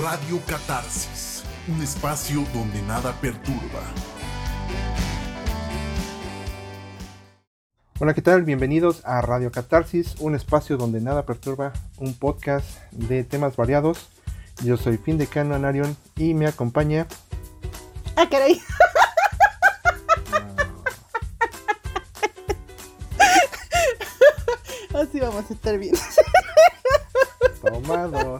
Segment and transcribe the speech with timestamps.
[0.00, 3.80] Radio Catarsis, un espacio donde nada perturba.
[7.98, 8.44] Hola, ¿qué tal?
[8.44, 14.08] Bienvenidos a Radio Catarsis, un espacio donde nada perturba, un podcast de temas variados.
[14.62, 17.08] Yo soy Fin de Cano Anarion y me acompaña.
[18.14, 18.62] ¡Ah, caray!
[24.94, 25.96] Así vamos a estar bien.
[27.60, 28.37] Tomado.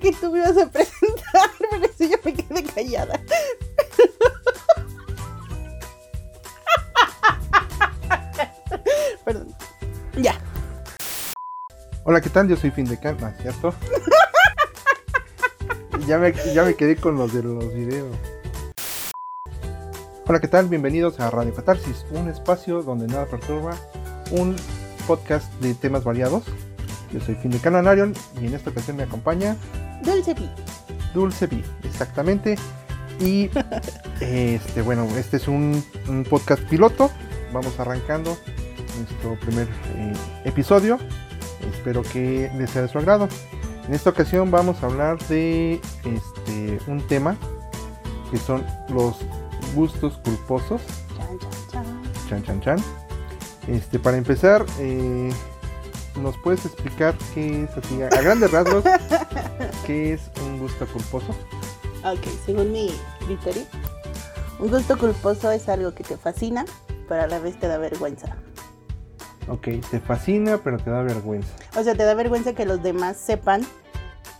[0.00, 3.20] Que tú me ibas a presentar, pero eso yo me quedé callada.
[9.24, 9.54] Perdón.
[10.16, 10.36] Ya.
[12.04, 12.48] Hola, ¿qué tal?
[12.48, 13.72] Yo soy Fin de Cano, ¿cierto?
[16.06, 18.16] ya, me, ya me quedé con los de los videos.
[20.26, 20.68] Hola, ¿qué tal?
[20.68, 23.76] Bienvenidos a Radio Catarsis, un espacio donde nada perturba,
[24.32, 24.56] un
[25.06, 26.42] podcast de temas variados.
[27.12, 29.56] Yo soy Fin de Cano Anarion y en esta ocasión me acompaña
[30.02, 30.50] Dulce Pi.
[31.12, 32.56] Dulce B, exactamente.
[33.20, 33.50] Y
[34.20, 37.10] este, bueno, este es un, un podcast piloto.
[37.52, 38.36] Vamos arrancando
[38.98, 40.12] nuestro primer eh,
[40.44, 40.98] episodio.
[41.72, 43.28] Espero que les sea de su agrado.
[43.86, 47.36] En esta ocasión vamos a hablar de este, un tema
[48.30, 49.16] que son los
[49.74, 50.80] gustos culposos.
[51.16, 52.28] Chan, chan, chan.
[52.28, 52.78] Chan, chan, chan.
[53.68, 55.30] Este, para empezar, eh,
[56.16, 58.84] ¿nos puedes explicar qué es así, a grandes rasgos,
[59.86, 61.30] qué es un gusto culposo?
[62.04, 62.90] Ok, según mi
[63.26, 63.62] criterio,
[64.58, 66.64] un gusto culposo es algo que te fascina,
[67.08, 68.36] pero a la vez te da vergüenza.
[69.48, 71.48] Ok, te fascina, pero te da vergüenza.
[71.76, 73.62] O sea, te da vergüenza que los demás sepan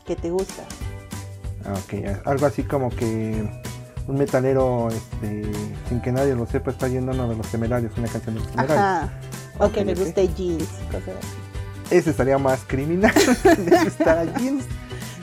[0.06, 0.62] que te gusta.
[1.66, 1.94] Ah, Ok,
[2.26, 3.48] algo así como que
[4.06, 5.50] un metalero, este,
[5.88, 8.50] sin que nadie lo sepa, está yendo uno de los temerarios, una canción de los
[8.50, 8.78] temerarios.
[8.78, 9.12] Ajá.
[9.58, 9.98] O que le ok.
[9.98, 11.43] guste jeans, cosas así.
[11.94, 13.14] Ese estaría más criminal.
[13.56, 14.64] de estar a jeans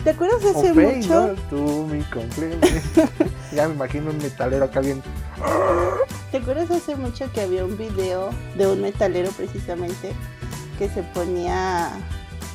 [0.05, 1.27] ¿Te acuerdas hace mucho?
[1.27, 1.33] ¿no?
[1.49, 1.99] Tú, mi
[3.55, 5.03] ya me imagino un metalero acá bien.
[6.31, 10.13] ¿Te acuerdas hace mucho que había un video de un metalero precisamente
[10.79, 11.89] que se ponía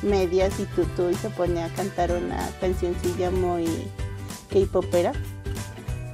[0.01, 3.67] medias y tutú y se ponía a cantar una cancioncilla muy
[4.51, 5.13] K-popera?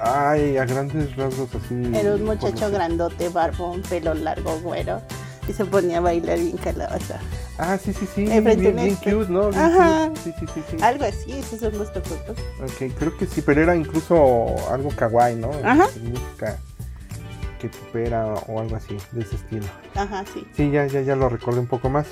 [0.01, 1.97] Ay, a grandes rasgos así.
[1.97, 5.01] Era un muchacho grandote, barbón, pelo largo, güero.
[5.47, 7.19] Y se ponía a bailar bien calabaza.
[7.57, 8.23] Ah, sí, sí, sí.
[8.25, 9.19] Bien, bien espejo.
[9.19, 9.49] cute, ¿no?
[9.49, 10.09] Bien Ajá.
[10.09, 10.21] cute.
[10.23, 10.77] Sí, sí, sí, sí.
[10.83, 12.41] Algo así, ese es un gusto culposo.
[12.63, 15.51] Ok, creo que sí, pero era incluso algo kawaii, ¿no?
[15.63, 15.87] Ajá.
[16.01, 16.57] Música
[17.59, 19.65] que popera o algo así, de ese estilo.
[19.95, 20.45] Ajá, sí.
[20.57, 22.07] Sí, ya, ya, ya lo recordé un poco más.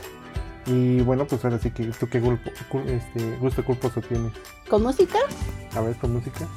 [0.68, 4.32] Y bueno, pues ahora sí que tú qué gulpo- cul- este, gusto culposo tienes.
[4.70, 5.18] ¿Con música?
[5.76, 6.48] A ver, con música.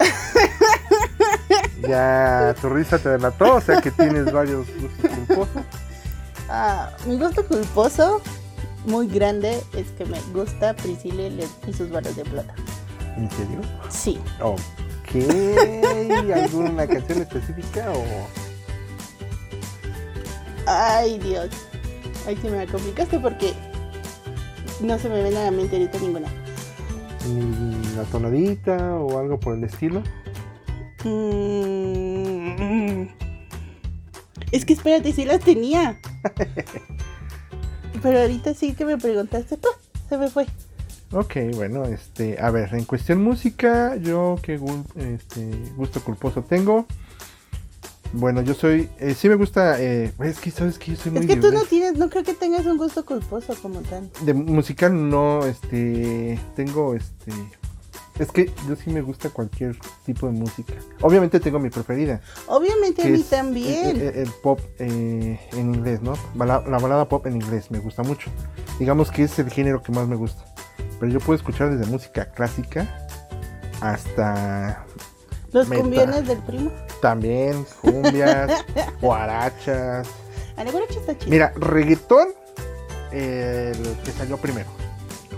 [1.86, 5.62] ya tu risa te delató, o sea que tienes varios gustos culposos.
[6.48, 8.20] Ah, mi gusto culposo
[8.86, 11.28] muy grande es que me gusta Priscilla
[11.66, 12.54] y sus balas de plata.
[13.16, 13.60] ¿En serio?
[13.88, 14.18] Sí.
[14.40, 14.64] Ok.
[16.34, 18.04] ¿Alguna canción específica o...?
[20.66, 21.48] Ay, Dios.
[22.26, 23.52] Ahí sí me la complicaste porque
[24.80, 26.28] no se me viene a la mente ahorita ninguna.
[27.28, 30.02] ni la tonadita o algo por el estilo.
[31.04, 33.06] Mm.
[34.54, 35.98] Es que espérate, sí las tenía.
[38.02, 39.68] Pero ahorita sí que me preguntaste, ¡pah!
[40.08, 40.46] se me fue.
[41.10, 44.60] Ok, bueno, este, a ver, en cuestión música, yo qué
[44.96, 46.86] este, gusto culposo tengo.
[48.12, 51.22] Bueno, yo soy, eh, sí me gusta, eh, es que sabes que yo soy muy
[51.22, 54.08] Es que tú no tienes, no creo que tengas un gusto culposo como tal.
[54.20, 57.32] de musical no, este, tengo, este,
[58.18, 60.72] es que yo sí me gusta cualquier tipo de música.
[61.00, 62.20] Obviamente tengo mi preferida.
[62.46, 63.96] Obviamente a mí es el- también.
[63.96, 66.14] El, el pop eh, en inglés, ¿no?
[66.36, 68.30] La balada pop en inglés me gusta mucho.
[68.78, 70.44] Digamos que es el género que más me gusta.
[71.00, 73.06] Pero yo puedo escuchar desde música clásica
[73.80, 74.84] hasta
[75.52, 75.82] Los meta.
[75.82, 76.70] cumbiones del primo.
[77.02, 78.64] también cumbias,
[79.00, 80.08] guarachas.
[80.56, 81.30] A la guaracha está chido.
[81.30, 82.28] Mira, reggaetón,
[83.12, 84.68] eh, el que salió primero.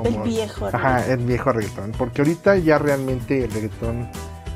[0.05, 0.71] El Como- viejo.
[0.71, 0.77] ¿no?
[0.77, 1.93] Ajá, el viejo reggaetón.
[1.99, 4.09] Porque ahorita ya realmente el reggaetón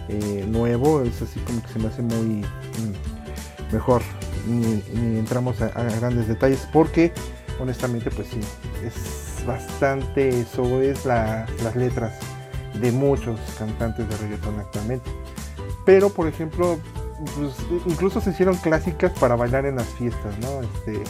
[0.09, 4.03] eh, nuevo es así como que se me hace muy mm, mejor.
[4.47, 7.13] Ni, ni entramos a, a grandes detalles porque
[7.61, 8.41] honestamente pues sí,
[8.85, 12.15] es bastante, eso es la- las letras
[12.81, 15.11] de muchos cantantes de reggaetón actualmente.
[15.85, 16.79] Pero por ejemplo,
[17.37, 17.55] pues,
[17.87, 20.63] incluso se hicieron clásicas para bailar en las fiestas, ¿no?
[20.63, 21.03] Este,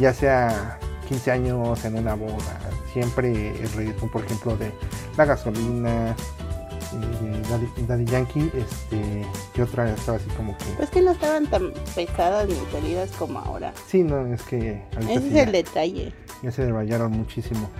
[0.00, 0.78] ya sea
[1.08, 2.58] 15 años en una boda,
[3.02, 4.72] siempre el reggaetón, por ejemplo, de
[5.16, 9.24] La Gasolina, eh, Daddy, Daddy Yankee, este,
[9.54, 10.64] que otra estaba así como que...
[10.76, 13.72] Pues que no estaban tan pesadas ni salidas como ahora.
[13.86, 16.12] Sí, no, es que Ese es ya, el detalle.
[16.42, 17.70] ya se rayaron muchísimo.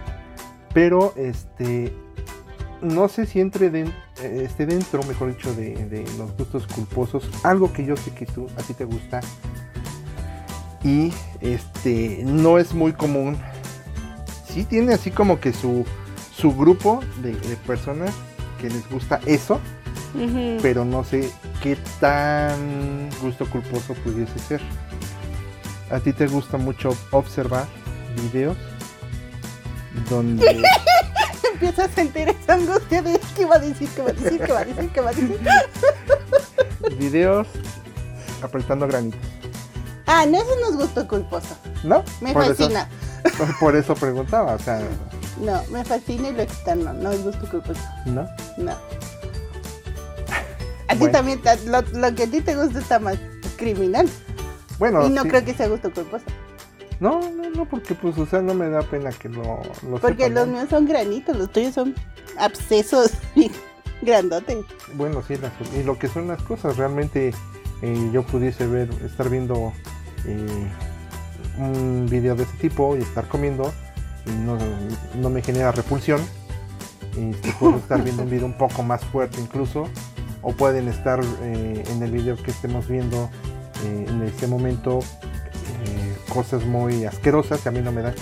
[0.72, 1.92] Pero este
[2.80, 3.92] no sé si entre den-
[4.22, 7.28] eh, esté dentro, mejor dicho, de, de los gustos culposos.
[7.42, 9.20] Algo que yo sé que tú, a ti te gusta.
[10.84, 13.36] Y este no es muy común.
[14.52, 15.84] Sí tiene así como que su,
[16.34, 18.14] su grupo de, de personas
[18.60, 19.60] que les gusta eso.
[20.62, 21.30] Pero no sé
[21.62, 24.60] qué tan gusto culposo pudiese ser.
[25.90, 27.66] A ti te gusta mucho observar
[28.22, 28.56] videos
[30.10, 30.62] donde
[31.52, 34.52] Empieza a sentir esa angustia de qué va a decir, qué va a decir, qué
[34.52, 35.40] va a decir, qué va a decir.
[36.98, 37.48] videos
[38.42, 39.20] apretando granitos.
[40.06, 41.56] Ah, no, eso no es gusto culposo.
[41.82, 42.04] ¿No?
[42.20, 42.82] Me por fascina.
[42.82, 43.07] Eso,
[43.60, 44.80] por eso preguntaba, o sea,
[45.40, 47.80] No, me fascina y lo externo, no es gusto culposo.
[48.06, 48.26] ¿no?
[48.56, 48.72] No.
[50.88, 53.18] A ti también, ta- lo, lo que a ti te gusta está más
[53.56, 54.08] criminal.
[54.78, 55.28] Bueno, y no sí.
[55.28, 56.24] creo que sea gusto culposo.
[57.00, 60.24] No, no, no, porque pues, o sea, no me da pena que lo, lo Porque
[60.24, 61.94] sepan, los míos son granitos, los tuyos son
[62.38, 63.52] abscesos bien
[64.02, 64.56] grandotes.
[64.94, 67.34] Bueno, sí, las- y lo que son las cosas, realmente
[67.82, 69.72] eh, yo pudiese ver, estar viendo
[70.26, 70.68] eh,
[71.58, 73.72] un video de este tipo y estar comiendo
[74.26, 74.58] y no,
[75.20, 76.20] no me genera repulsión.
[77.16, 79.88] Este, puedo estar viendo un video un poco más fuerte incluso,
[80.42, 83.28] o pueden estar eh, en el video que estemos viendo
[83.84, 88.14] eh, en este momento eh, cosas muy asquerosas que a mí no me dan.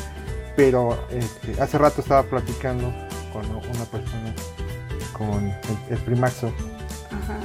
[0.56, 2.92] Pero este, hace rato estaba platicando
[3.32, 4.34] con una persona,
[5.12, 5.54] con el,
[5.90, 6.50] el primaxo,
[7.10, 7.38] Ajá.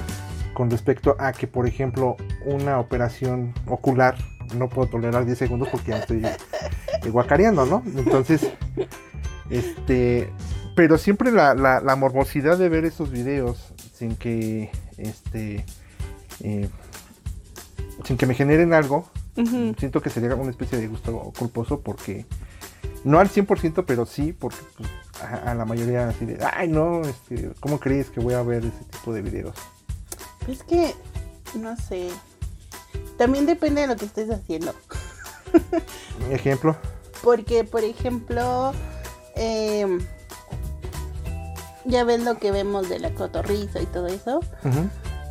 [0.53, 2.15] con respecto a que, por ejemplo,
[2.45, 4.15] una operación ocular
[4.55, 7.83] no puedo tolerar 10 segundos porque ya estoy eh, guacareando, ¿no?
[7.97, 8.41] Entonces,
[9.49, 10.29] este,
[10.75, 15.65] pero siempre la, la- la morbosidad de ver esos videos sin que, este,
[16.41, 16.69] eh,
[18.05, 19.07] sin que me generen algo,
[19.37, 19.75] Ujú.
[19.77, 22.25] siento que sería una especie de gusto culposo porque
[23.03, 24.89] no al 100% pero sí porque pues,
[25.23, 28.65] a, a la mayoría así de ay no este, cómo crees que voy a ver
[28.65, 29.55] ese tipo de videos
[30.47, 30.93] Es que,
[31.57, 32.09] no sé.
[33.21, 34.73] También depende de lo que estés haciendo.
[36.31, 36.75] ejemplo
[37.21, 38.73] Porque, por ejemplo,
[39.35, 39.99] em,
[41.85, 44.39] ya ves lo que vemos de la cotorriza y todo eso.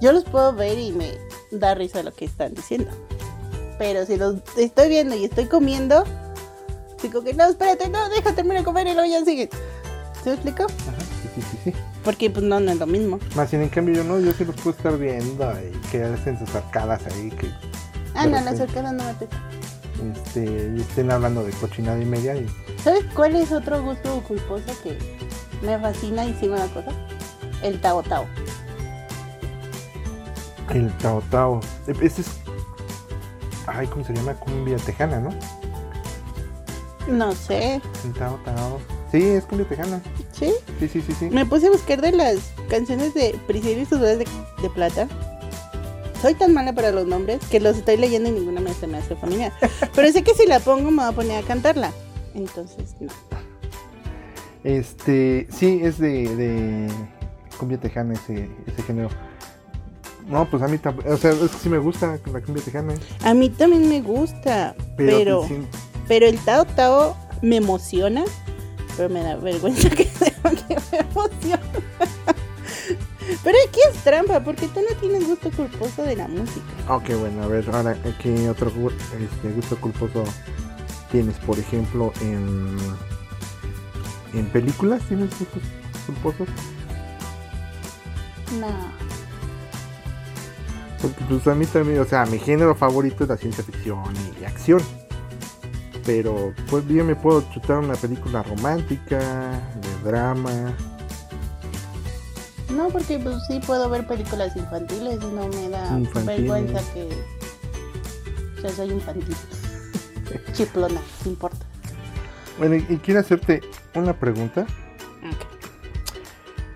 [0.00, 1.19] Yo los puedo ver y me
[1.50, 2.92] da risa lo que están diciendo.
[3.76, 6.04] Pero si los estoy viendo y estoy comiendo,
[7.02, 9.50] digo que no, espérate, no, deja terminar de comer y luego ya sigue.
[10.22, 10.62] ¿Se me explico?
[10.62, 11.72] Ajá, sí, sí, sí, sí.
[12.04, 13.19] Porque pues no, no es lo mismo.
[13.34, 16.38] más sin en cambio yo no yo sí los puedo estar viendo y que hacen
[16.38, 17.50] sus arcadas ahí que
[18.14, 18.62] Ah, no, repente.
[18.62, 19.40] arcadas no me pesa.
[20.12, 22.46] este, y estén hablando de cochinada y media y
[22.82, 24.96] ¿Sabes cuál es otro gusto culposo que
[25.62, 26.90] me fascina y sí me da cosa?
[27.62, 28.24] El tao tao.
[30.70, 32.28] el tao tao E- ese es
[33.66, 35.30] ay cómo se llama cumbia tejana no
[37.08, 38.78] No sé, el tao tao
[39.12, 40.00] sí es cumbia tejana
[40.32, 40.52] ¿sí?
[40.78, 42.38] sí sí sí sí Me puse a buscar de las
[42.70, 44.16] canciones de Priscila y de,
[44.62, 45.06] de plata.
[46.20, 48.99] Soy tan mala para los nombres que los estoy leyendo y ninguna me, se me
[48.99, 49.52] hace familiar.
[49.94, 51.93] Pero sé que si la pongo me voy a poner a cantarla.
[52.34, 53.08] Entonces, no.
[54.62, 56.88] Este, sí, es de, de
[57.58, 59.08] cumbia tejana ese, ese género.
[60.28, 62.94] No, pues a mí tampoco, o sea, es que sí me gusta la cumbia tejana.
[63.25, 65.56] A mí también me gusta, Pero, pero, sí,
[66.06, 68.25] pero el Tao Tao me emociona,
[68.96, 71.60] pero me da vergüenza que que me emociona.
[73.44, 76.67] Pero aquí es trampa, porque tú no tienes gusto culposo de la música.
[76.89, 80.24] ok, bueno, a ver, ahora, ¿qué otro este, gusto culposo
[81.10, 81.36] tienes?
[81.39, 82.77] Por ejemplo, en,
[84.34, 85.62] en películas, ¿tienes gustos
[86.06, 86.48] culposos?
[88.58, 88.67] No.
[91.00, 94.44] Porque pues a mí también, o sea, mi género favorito es la ciencia ficción y
[94.44, 94.81] acción.
[96.05, 99.19] Pero pues yo me puedo chutar una película romántica,
[99.81, 100.74] de drama.
[102.70, 106.27] No, porque pues sí puedo ver películas infantiles y no me da Infantiles.
[106.53, 107.08] vergüenza que...
[108.58, 109.36] O sea, soy infantil.
[110.53, 111.67] Chiplona, no importa.
[112.58, 113.60] Bueno, y quiero hacerte
[113.94, 114.67] una pregunta.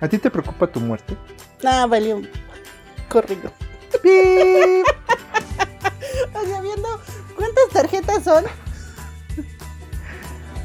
[0.00, 1.16] ¿A ti te preocupa tu muerte?
[1.64, 2.20] Ah, valió.
[3.08, 3.50] Corrido.
[6.34, 6.88] O sea, viendo
[7.36, 8.44] cuántas tarjetas son.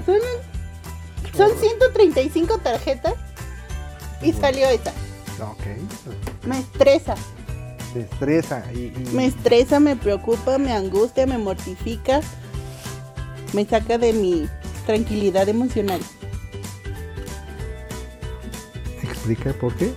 [0.05, 0.19] Son,
[1.36, 3.13] son 135 tarjetas.
[4.21, 4.91] Y salió esa.
[5.41, 6.46] Ok.
[6.48, 7.15] Me estresa.
[7.93, 12.22] Te estresa y, y- Me estresa, me preocupa, me angustia, me mortifica.
[13.53, 14.48] Me saca de mi
[14.86, 16.00] tranquilidad emocional.
[19.03, 19.93] explica por qué.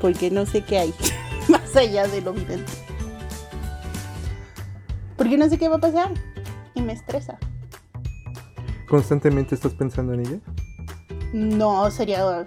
[0.00, 0.94] Porque no sé qué hay.
[1.48, 2.70] Más allá de lo evidente.
[5.16, 6.12] Porque no sé qué va a pasar.
[6.74, 7.38] Y me estresa.
[8.88, 10.38] ¿Constantemente estás pensando en ella?
[11.32, 12.44] No, sería.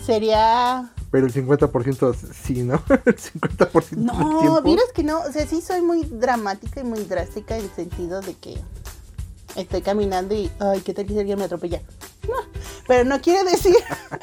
[0.00, 0.92] Sería.
[1.10, 2.82] Pero el 50% sí, ¿no?
[3.04, 5.20] El 50% del No, vieras que no.
[5.20, 8.58] O sea, sí soy muy dramática y muy drástica en el sentido de que
[9.56, 10.50] estoy caminando y.
[10.58, 11.82] Ay, ¿qué tal que si alguien me atropella?
[12.26, 12.36] No,
[12.86, 13.74] pero no quiere decir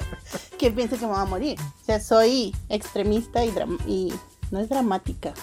[0.57, 1.59] que piense que me va a morir.
[1.59, 3.53] O sea, soy extremista y,
[3.85, 4.13] y
[4.51, 5.33] no es dramática.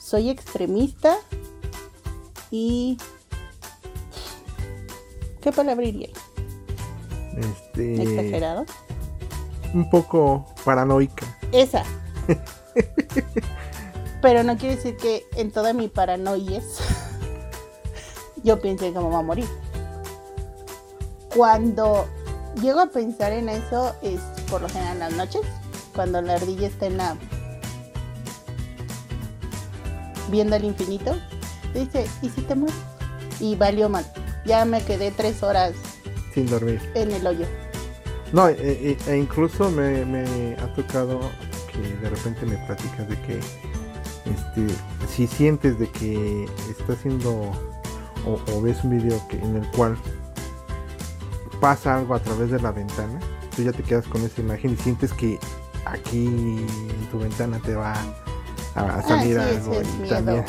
[0.00, 1.16] Soy extremista
[2.50, 2.98] y.
[5.40, 6.10] ¿Qué palabra iría?
[7.40, 8.64] Este, ¿Exagerado?
[9.74, 11.26] un poco paranoica.
[11.52, 11.84] Esa.
[14.22, 16.60] Pero no quiere decir que en toda mi paranoia
[18.44, 19.48] yo piense que me va a morir.
[21.34, 22.06] Cuando
[22.60, 24.20] llego a pensar en eso es
[24.50, 25.42] por lo general en las noches,
[25.94, 27.16] cuando la ardilla está en la
[30.30, 31.16] viendo el infinito,
[31.74, 32.74] dice, ¿y si te muero?
[33.40, 34.04] Y valió mal.
[34.44, 35.72] Ya me quedé tres horas
[36.34, 36.80] Sin dormir.
[36.94, 37.46] en el hoyo.
[38.32, 41.18] No, e, e- e incluso me, me ha tocado
[41.72, 44.74] que de repente me platicas de que este,
[45.12, 47.30] si sientes de que está haciendo
[48.26, 49.96] o, o ves un video que, en el cual
[51.60, 53.18] pasa algo a través de la ventana,
[53.54, 55.38] tú ya te quedas con esa imagen y sientes que
[55.84, 57.92] aquí en tu ventana te va
[58.74, 59.72] a, salir Ah, sí, algo.
[59.80, 60.44] es y también-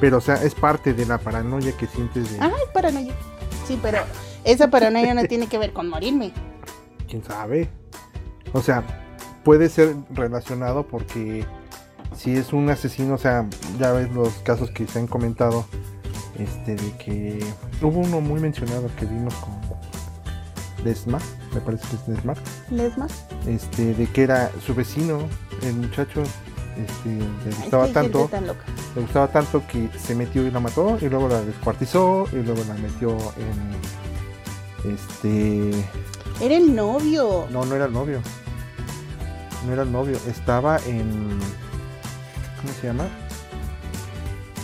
[0.00, 2.40] pero o sea, es parte de la paranoia que sientes de...
[2.40, 3.14] Ah, es paranoia.
[3.66, 3.98] Sí, pero
[4.44, 6.32] esa paranoia no tiene que ver con morirme.
[7.08, 7.68] quién sabe.
[8.52, 8.82] O sea,
[9.44, 11.44] puede ser relacionado porque
[12.16, 15.64] si es un asesino, o sea, ya ves los casos que se han comentado,
[16.38, 17.44] este, de que
[17.80, 19.62] hubo uno muy mencionado que vimos con
[20.84, 21.18] Desma,
[21.54, 22.34] me parece que es Desma,
[22.70, 23.06] ¿Lesma?
[23.46, 25.20] este, de que era su vecino,
[25.62, 26.22] el muchacho,
[26.76, 28.28] este, le gustaba tanto,
[28.94, 32.62] le gustaba tanto que se metió y la mató y luego la descuartizó y luego
[32.66, 34.11] la metió en,
[34.84, 35.70] este,
[36.40, 37.46] Era el novio.
[37.50, 38.20] no, no era el novio.
[39.66, 40.18] No era el novio.
[40.28, 41.38] Estaba en.
[42.60, 43.06] ¿Cómo se llama?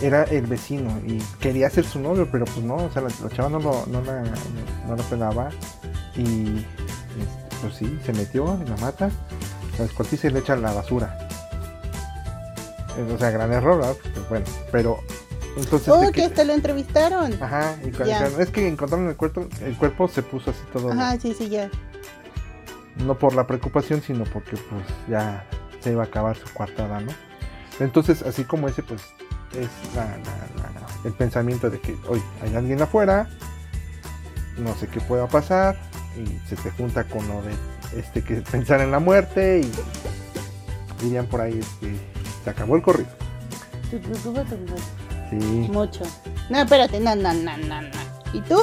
[0.01, 3.29] Era el vecino y quería ser su novio, pero pues no, o sea, la, la
[3.29, 4.21] chava no, lo, no, la,
[4.87, 5.49] no, la pelaba.
[6.15, 9.09] Y este, pues sí, se metió y la mata,
[9.77, 11.17] la descuartiza y le echa a la basura.
[12.97, 13.95] Eh, O sea, gran error, ¿verdad?
[14.29, 14.99] Bueno, pero
[15.57, 15.89] entonces.
[15.89, 17.33] Oh, que hasta lo entrevistaron.
[17.41, 18.27] Ajá, y cuando Ya.
[18.27, 21.69] es que encontraron el cuerpo, el cuerpo se puso así todo Ajá, sí, sí, ya.
[23.05, 25.45] no por la preocupación, sino porque pues ya
[25.79, 27.11] se iba a acabar su coartada, ¿no?
[27.79, 29.01] Entonces, así como ese, pues
[29.53, 33.29] es la- la- la- la- el pensamiento de que hoy hay alguien afuera,
[34.57, 35.77] no sé qué pueda pasar,
[36.17, 37.53] y se te junta con lo de
[37.97, 39.71] este que pensar en la muerte, y
[41.03, 41.95] dirían por ahí, este,
[42.43, 43.09] se acabó el corrido.
[45.29, 45.35] Sí.
[45.35, 46.03] Mucho.
[46.49, 47.89] No, espérate, no, no, no, no, no.
[48.33, 48.61] ¿Y tú?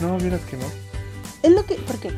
[0.00, 0.64] No, miras que no.
[1.42, 1.74] Es lo que.
[1.76, 2.10] ¿Por qué?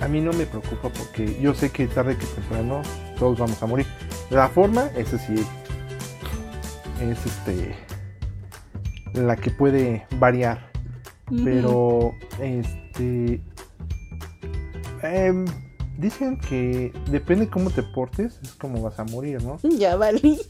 [0.00, 2.82] A mí no me preocupa porque yo sé que tarde que temprano
[3.18, 3.86] todos vamos a morir.
[4.30, 5.34] La forma, eso sí,
[7.00, 7.76] es este
[9.14, 10.70] la que puede variar.
[11.44, 13.40] Pero este
[15.02, 15.46] em,
[15.96, 19.58] dicen que depende cómo te portes, es como vas a morir, ¿no?
[19.62, 20.40] Ya valí.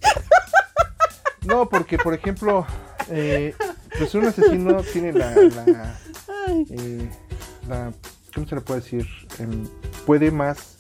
[1.45, 2.67] No, porque por ejemplo,
[3.11, 3.55] eh,
[3.99, 5.99] pues un asesino tiene la, la,
[6.71, 7.11] eh,
[7.69, 7.93] la-
[8.35, 9.07] ¿cómo se le puede decir?
[9.39, 9.67] Em,
[10.07, 10.79] puede más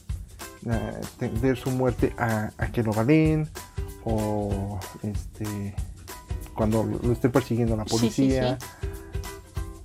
[0.68, 3.48] ah, tender su muerte a, a que lo valen
[4.04, 5.74] o este
[6.54, 8.58] cuando lo esté persiguiendo la Sí, sí, policía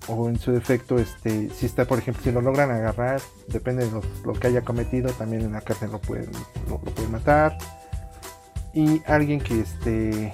[0.08, 3.92] o en su defecto este si está por ejemplo si lo logran agarrar depende de
[3.92, 6.32] lo, lo que haya cometido también en la cárcel lo pueden
[6.68, 7.58] lo, lo pueden matar.
[8.74, 10.34] Y alguien que este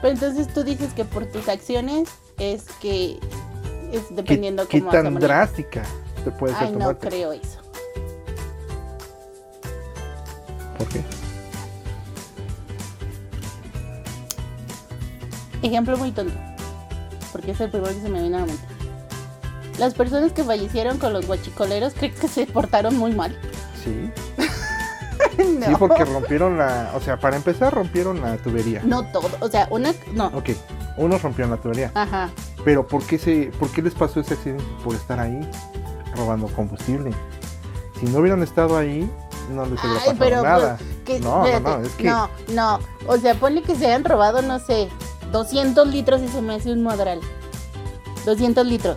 [0.00, 2.08] Pero entonces tú dices que por tus acciones
[2.38, 3.18] es que
[3.92, 5.82] es dependiendo que cómo a tan drástica
[6.24, 7.60] te puede ser Ay, no creo eso.
[10.78, 11.02] ¿por qué?
[15.62, 16.34] Ejemplo muy tonto.
[17.32, 18.64] Porque es el primero que se me viene a la mente.
[19.78, 23.36] Las personas que fallecieron con los guachicoleros, ¿crees que se portaron muy mal?
[23.82, 24.10] sí
[25.54, 25.66] no.
[25.66, 26.92] Sí, porque rompieron la.
[26.94, 28.82] O sea, para empezar, rompieron la tubería.
[28.84, 29.28] No todo.
[29.40, 29.92] O sea, una.
[30.12, 30.26] No.
[30.34, 30.50] Ok,
[30.96, 31.90] unos rompieron la tubería.
[31.94, 32.30] Ajá.
[32.64, 34.64] Pero ¿por qué, se, ¿por qué les pasó ese accidente?
[34.82, 35.48] Por estar ahí
[36.16, 37.10] robando combustible.
[38.00, 39.10] Si no hubieran estado ahí,
[39.50, 40.42] no les hubiera pasado pero.
[40.42, 40.76] nada.
[40.78, 42.78] pues, que- No, no, espérate, no, es que- No, no.
[43.06, 44.88] O sea, ponle que se hayan robado, no sé,
[45.32, 47.20] 200 litros y se me hace un madral.
[48.24, 48.96] 200 litros.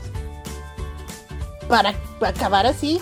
[1.68, 1.94] Para
[2.26, 3.02] acabar así.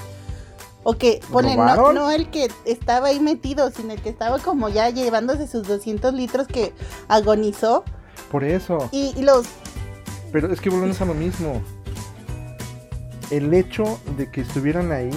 [0.87, 4.69] O que pone, no, no el que estaba ahí metido, sino el que estaba como
[4.69, 6.73] ya llevándose sus 200 litros que
[7.07, 7.83] agonizó.
[8.29, 8.87] Por eso.
[8.91, 9.47] Y, y los.
[10.31, 11.59] Pero es que volvemos a lo mismo.
[13.31, 15.09] el hecho de que estuvieran ahí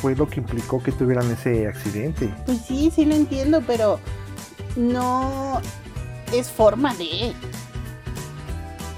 [0.00, 2.34] fue lo que implicó que tuvieran ese accidente.
[2.44, 4.00] Pues sí, sí lo entiendo, pero
[4.74, 5.60] no
[6.32, 7.32] es forma de.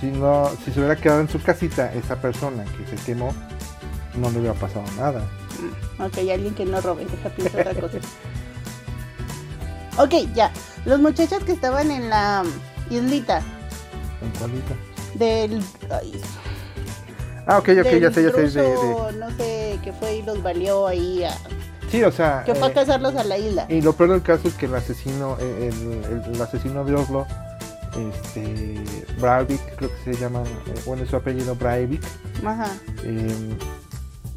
[0.00, 3.34] Si no, si se hubiera quedado en su casita esa persona que se quemó,
[4.16, 5.22] no le hubiera pasado nada.
[5.98, 7.98] Ok, alguien que no robe, deja pienso otra cosa.
[9.98, 10.50] Ok, ya.
[10.84, 12.42] Los muchachos que estaban en la
[12.90, 13.42] islita
[14.22, 14.74] ¿En cualita?
[15.14, 15.62] del.
[15.90, 16.20] ay,
[17.46, 18.60] Ah, ok, ok, del ya sé, ya sé.
[18.60, 21.24] de- No sé, que fue y los valió ahí.
[21.24, 21.30] A,
[21.90, 22.42] Sí, o sea.
[22.44, 23.66] que fue a eh, cazarlos a la isla.
[23.68, 26.94] y lo peor del caso es que el asesino, eh, el, el- el asesino de
[26.96, 27.26] Oslo,
[28.12, 28.82] este,
[29.20, 32.02] Breivik, creo que se llama, eh, bueno, es su apellido Breivik,
[32.44, 32.66] Ajá.
[33.04, 33.56] eh,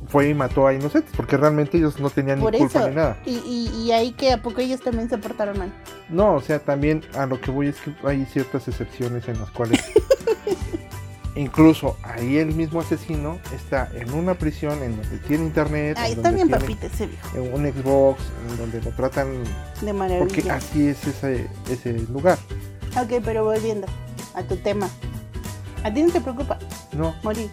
[0.09, 2.89] fue y mató a inocentes, porque realmente ellos no tenían Por ni culpa eso.
[2.89, 3.17] ni nada.
[3.25, 5.73] Y, y, y ahí que a poco ellos también se portaron mal.
[6.09, 9.49] No, o sea, también a lo que voy es que hay ciertas excepciones en las
[9.51, 9.83] cuales
[11.35, 16.31] incluso ahí el mismo asesino está en una prisión en donde tiene internet, Ahí está
[16.31, 17.27] bien papita ese viejo.
[17.37, 19.47] en un Xbox, en donde lo tratan De
[19.81, 20.55] porque maravilla.
[20.55, 22.37] así es ese, ese lugar.
[22.99, 23.85] Ok, pero volviendo
[24.33, 24.89] a tu tema.
[25.83, 26.57] ¿A ti no te preocupa
[26.93, 27.51] No, morir?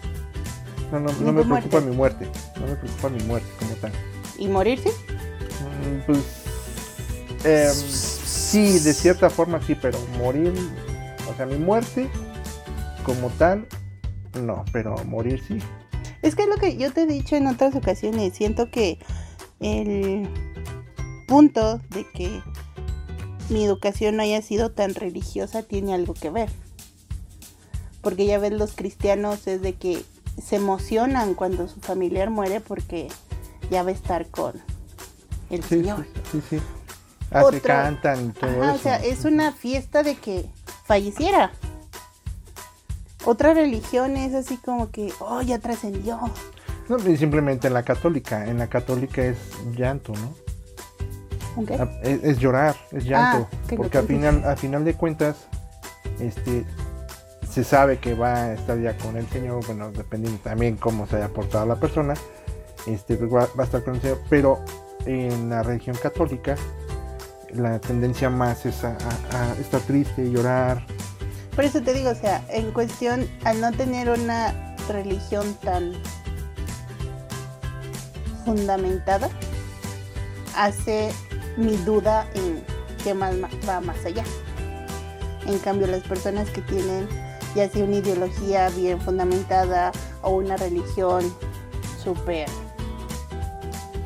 [0.91, 1.81] No, no, no me preocupa muerte.
[1.81, 2.27] mi muerte,
[2.59, 3.91] no me preocupa mi muerte como tal.
[4.37, 4.89] ¿Y morirse?
[4.89, 6.19] Mm, Pues
[7.43, 10.53] em, sí, de cierta forma sí, pero morir,
[11.29, 12.09] o sea, mi muerte
[13.05, 13.67] como tal,
[14.41, 15.59] no, pero morir sí.
[16.21, 18.33] Es que es lo que yo te he dicho en otras ocasiones.
[18.33, 18.97] Siento que
[19.59, 20.27] el
[21.27, 22.41] punto de que
[23.49, 26.49] mi educación no haya sido tan religiosa tiene algo que ver.
[28.01, 30.03] Porque ya ves, los cristianos es de que
[30.41, 33.07] se emocionan cuando su familiar muere porque
[33.71, 34.53] ya va a estar con
[35.49, 36.05] el Sí, Señor.
[36.31, 36.61] sí, sí, sí.
[37.31, 38.75] Ah, se cantan y todo Ajá, eso.
[38.75, 40.45] o sea, es una fiesta de que
[40.85, 41.51] falleciera.
[43.25, 46.19] Otra religión es así como que, oh, ya trascendió.
[46.87, 49.37] No, simplemente en la católica, en la católica es
[49.75, 51.61] llanto, ¿no?
[51.61, 51.71] ¿Ok?
[51.79, 55.37] Ah, Es, es llorar, es llanto, Ah, porque al final, al final de cuentas,
[56.19, 56.63] este,
[57.55, 61.15] se sabe que va a estar ya con el Señor, bueno, dependiendo también cómo se
[61.15, 62.13] haya portado la persona,
[62.85, 64.59] este, pues va, a estar con el Señor, pero
[65.05, 66.55] en la religión católica
[67.53, 68.97] la tendencia más es a,
[69.31, 70.85] a- estar triste, llorar,
[71.55, 75.93] Por eso te digo, o sea, en cuestión, al no tener una religión tan
[78.43, 79.29] fundamentada,
[80.57, 81.09] hace
[81.55, 82.61] mi duda en
[83.01, 83.33] qué más
[83.67, 84.25] va más allá.
[85.47, 87.07] En cambio, las personas que tienen
[87.55, 89.91] ya sea una ideología bien fundamentada
[90.21, 91.23] o una religión
[92.03, 92.47] súper...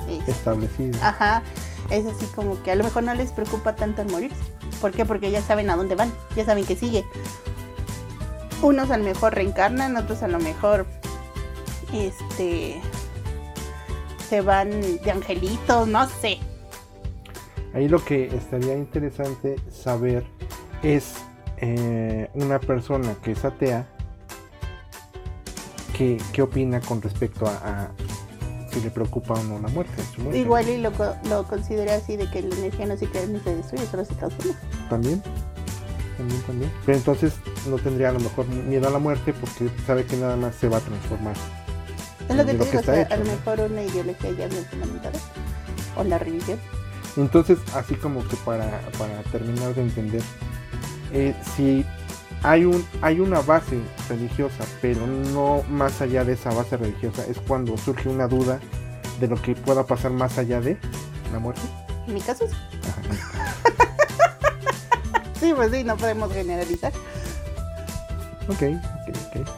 [0.08, 0.98] este, establecido.
[1.02, 1.42] Ajá,
[1.90, 4.38] es así como que a lo mejor no les preocupa tanto el morirse.
[4.80, 5.06] ¿Por qué?
[5.06, 7.04] Porque ya saben a dónde van, ya saben que sigue.
[8.62, 10.86] Unos a lo mejor reencarnan, otros a lo mejor
[11.94, 12.80] este
[14.30, 16.38] se van de angelitos, no sé.
[17.74, 20.24] Ahí lo que estaría interesante saber
[20.84, 21.16] es
[21.62, 23.88] eh, una persona que es atea,
[25.98, 27.92] ¿qué, qué opina con respecto a, a
[28.72, 30.02] si le preocupa o no la muerte?
[30.34, 30.92] Igual y lo,
[31.30, 34.16] lo considera así de que la energía no se crea ni se destruye, solo se
[34.16, 34.54] transforma.
[34.90, 35.22] También,
[36.18, 36.72] también, también.
[36.86, 37.34] Pero entonces
[37.68, 40.70] no tendría a lo mejor miedo a la muerte porque sabe que nada más se
[40.70, 41.36] va a transformar.
[42.30, 43.32] Es lo que te que digo, o está sea, hecho, a lo ¿no?
[43.32, 45.20] mejor una ideología ya bien fundamentada.
[45.96, 46.60] O la religión.
[47.18, 50.22] Entonces, así como que para, para terminar de entender,
[51.14, 51.86] eh, si
[52.44, 57.38] hay, un, hay una base religiosa, pero no más allá de esa base religiosa, es
[57.40, 58.60] cuando surge una duda
[59.20, 60.78] de lo que pueda pasar más allá de
[61.32, 61.62] la muerte.
[62.08, 62.56] En mi caso, sí.
[65.40, 66.92] Sí, pues sí, no podemos generalizar.
[68.50, 69.50] Ok, ok, ok.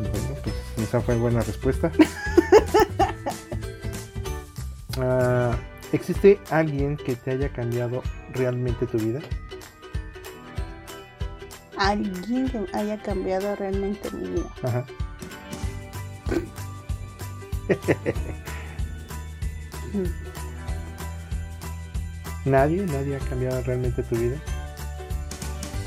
[0.00, 0.54] Bueno, pues
[0.88, 1.90] esa fue buena respuesta.
[5.02, 5.56] Ah,
[5.92, 8.02] ¿Existe alguien que te haya cambiado
[8.34, 9.20] realmente tu vida?
[11.80, 14.50] Alguien que haya cambiado realmente mi vida.
[14.62, 14.84] Ajá.
[22.44, 22.84] ¿Nadie?
[22.84, 24.36] ¿Nadie ha cambiado realmente tu vida?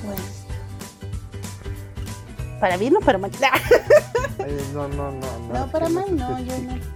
[0.03, 0.19] Pues.
[2.59, 3.29] Para bien o para mal.
[4.73, 5.21] No, no, no.
[5.21, 6.92] No, No, para mal, no, yo no.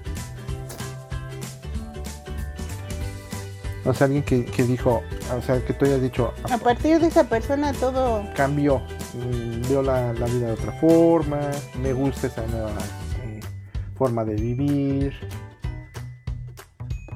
[3.88, 5.02] O sea, alguien que, que dijo,
[5.36, 8.24] o sea, que tú hayas dicho, A partir de esa persona todo.
[8.36, 8.80] cambió,
[9.14, 11.40] mm, veo la, la vida de otra forma,
[11.82, 12.72] me gusta esa nueva
[13.24, 13.40] eh,
[13.96, 15.14] forma de vivir.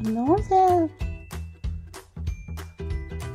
[0.02, 0.88] No, o sea.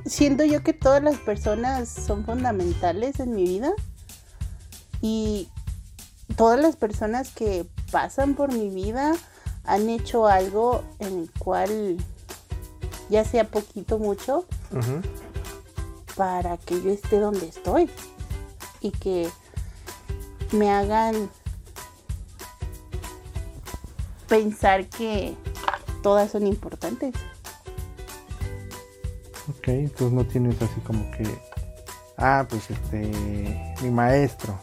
[0.06, 3.72] Siento yo que todas las personas son fundamentales en mi vida.
[5.02, 5.48] Y
[6.36, 9.12] todas las personas que pasan por mi vida
[9.64, 11.96] han hecho algo en el cual,
[13.08, 14.46] ya sea poquito mucho,
[16.16, 17.90] para que yo esté donde estoy
[18.80, 19.28] y que
[20.52, 21.30] me hagan
[24.28, 25.36] pensar que
[26.02, 27.14] todas son importantes.
[29.48, 31.24] Ok, entonces no tienes así como que.
[32.16, 33.74] Ah, pues este.
[33.82, 34.58] Mi maestro.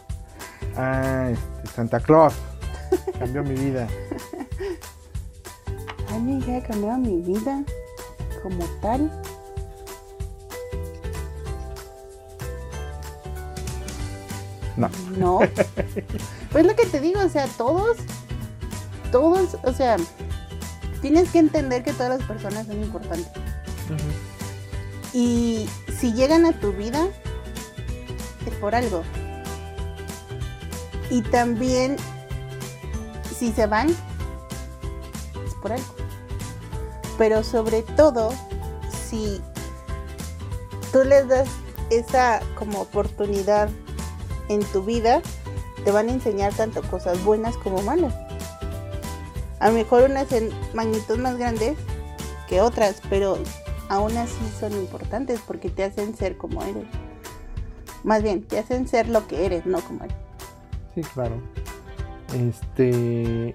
[0.75, 1.67] Ah, este.
[1.73, 2.34] Santa Claus.
[3.19, 3.88] Cambió mi vida.
[6.12, 7.63] ¿Alguien que haya cambiado mi vida
[8.43, 9.10] como tal?
[14.75, 14.89] No.
[15.17, 15.39] No.
[16.51, 17.97] Pues lo que te digo, o sea, todos,
[19.12, 19.97] todos, o sea,
[21.01, 23.32] tienes que entender que todas las personas son importantes.
[25.13, 25.67] Y
[25.99, 27.08] si llegan a tu vida,
[28.45, 29.03] es por algo.
[31.10, 31.95] Y también,
[33.38, 36.03] si se van, es por algo.
[37.23, 38.33] Pero sobre todo,
[38.91, 39.39] si
[40.91, 41.47] tú les das
[41.89, 43.69] esa como oportunidad
[44.49, 45.21] en tu vida,
[45.86, 48.13] te van a enseñar tanto cosas buenas como malas.
[49.59, 51.77] A lo mejor unas en magnitud más grandes
[52.49, 53.38] que otras, pero
[53.88, 56.88] aún así son importantes porque te hacen ser como eres.
[58.03, 60.17] Más bien, te hacen ser lo que eres, no como eres.
[60.93, 61.38] Sí, claro.
[62.33, 63.53] Este.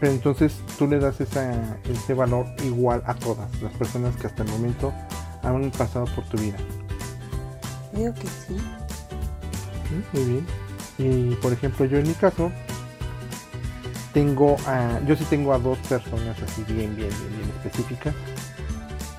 [0.00, 4.42] Pero entonces tú le das esa, ese valor igual a todas las personas que hasta
[4.42, 4.92] el momento
[5.42, 6.56] han pasado por tu vida.
[7.92, 8.56] Creo que sí.
[10.12, 10.46] Muy bien.
[10.98, 12.50] Y por ejemplo, yo en mi caso,
[14.12, 18.14] tengo a, yo sí tengo a dos personas así bien, bien, bien, bien específicas.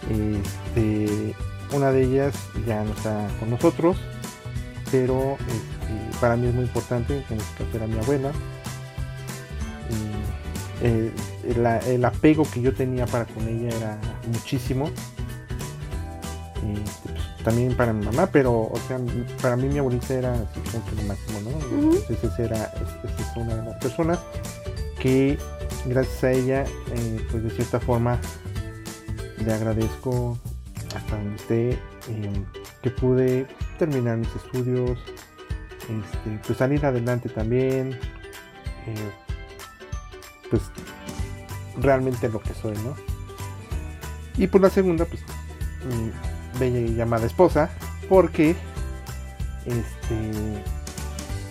[0.09, 1.35] Este,
[1.73, 2.35] una de ellas
[2.65, 3.97] ya no está con nosotros,
[4.91, 8.31] pero este, para mí es muy importante, en este caso era mi abuela.
[9.89, 10.46] Y,
[10.81, 11.11] eh,
[11.57, 13.97] la- el apego que yo tenía para con ella era
[14.31, 14.89] muchísimo.
[16.65, 18.99] Y, este, pues, también para mi mamá, pero o sea,
[19.41, 20.59] para mí mi abuelita era así
[20.89, 21.77] como lo máximo, ¿no?
[21.77, 21.95] Ujú.
[22.09, 24.19] Entonces era, es- esa es una de las personas
[24.99, 25.37] que
[25.85, 28.19] gracias a ella, eh, pues de cierta forma
[29.45, 30.37] le agradezco
[30.95, 31.69] hasta donde esté,
[32.09, 32.43] eh,
[32.81, 33.45] que pude
[33.79, 34.97] terminar mis estudios,
[35.81, 37.93] este, pues salir adelante también,
[38.87, 39.11] eh,
[40.49, 40.63] pues
[41.79, 42.95] realmente lo que soy, ¿no?
[44.37, 45.21] Y por la segunda, pues
[45.85, 46.11] mi
[46.59, 47.69] bella y llamada esposa,
[48.09, 48.55] porque
[49.65, 50.63] este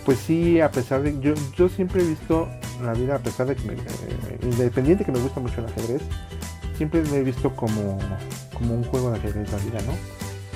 [0.07, 2.47] pues sí, a pesar de yo, yo siempre he visto
[2.81, 6.01] la vida, a pesar de que me, eh, independiente que me gusta mucho el ajedrez,
[6.77, 7.99] siempre me he visto como,
[8.53, 9.93] como un juego de ajedrez la vida, ¿no?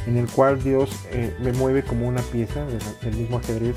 [0.07, 2.65] En el cual Dios eh, me mueve como una pieza
[3.01, 3.75] del mismo ajedrez.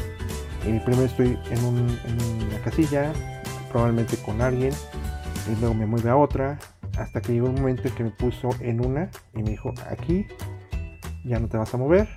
[0.64, 3.12] Eh, primero estoy en una casilla,
[3.74, 4.72] probablemente con alguien,
[5.50, 6.60] y luego me mueve a otra,
[6.96, 10.28] hasta que llegó un momento en que me puso en una y me dijo, aquí
[11.24, 12.08] ya no te vas a mover,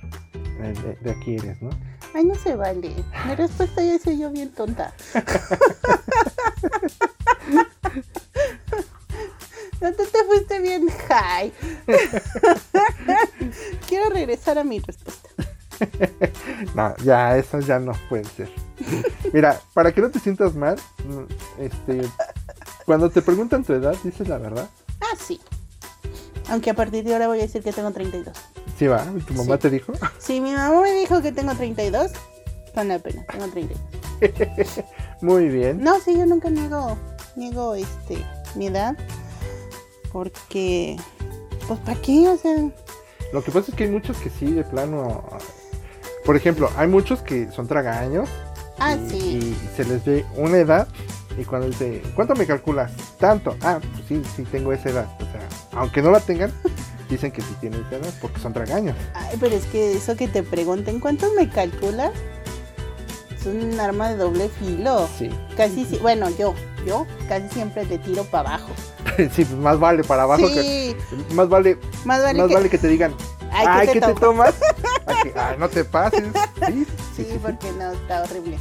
[0.60, 1.72] de, de aquí eres, ¿no?
[2.14, 2.94] Ay, no se vale.
[3.26, 4.94] Mi respuesta ya soy yo bien tonta.
[9.80, 11.52] No te fuiste bien high.
[13.88, 15.30] Quiero regresar a mi respuesta.
[16.76, 18.67] No, ya, eso ya no puede ser.
[19.34, 20.78] Mira, para que no te sientas mal,
[21.60, 22.02] este,
[22.86, 24.70] cuando te preguntan tu edad, dices la verdad.
[25.02, 25.40] Ah, sí.
[26.50, 28.36] Aunque a partir de ahora voy a decir que tengo 32.
[28.78, 29.62] Sí, va, tu mamá Sí.
[29.64, 29.94] te dijo.
[30.20, 32.12] Si mi mamá me dijo que tengo 32,
[32.74, 33.78] con la pena, tengo 32.
[35.22, 35.84] Muy bien.
[35.84, 36.98] No, sí, yo nunca niego,
[37.36, 38.24] niego este,
[38.56, 38.96] mi edad.
[40.12, 40.96] Porque,
[41.68, 42.28] pues, ¿para qué?
[42.30, 42.56] O sea,
[43.34, 45.24] Lo que pasa es que hay muchos que sí, de plano.
[46.26, 48.30] Por ejemplo, hay muchos que son tragaños
[48.80, 49.56] ah, y, sí.
[49.64, 50.88] y se les ve una edad
[51.40, 52.92] y cuando dice, ¿cuánto me calculas?
[53.20, 53.56] Tanto.
[53.62, 55.08] Ah, pues sí, sí tengo esa edad.
[55.20, 55.48] O sea,
[55.80, 56.52] aunque no la tengan,
[57.10, 58.96] dicen que sí tienen esa edad porque son tragaños.
[59.14, 62.12] Ay, pero es que eso que te pregunten, ¿cuánto me calculas?
[63.40, 65.08] Es un arma de doble filo.
[65.18, 65.30] Sí.
[65.56, 66.56] Casi, si- bueno, yo,
[66.88, 68.72] yo casi siempre te tiro para abajo.
[69.18, 70.98] sí, pues más vale para abajo sí, que.
[71.36, 72.54] Más vale, más vale más que...
[72.56, 73.14] vale que te digan,
[73.52, 74.56] Ay, ay, ¿qué ¿qué te te tomas?
[75.36, 76.24] Ay, no te pases.
[77.16, 78.60] Sí, porque no, está horrible.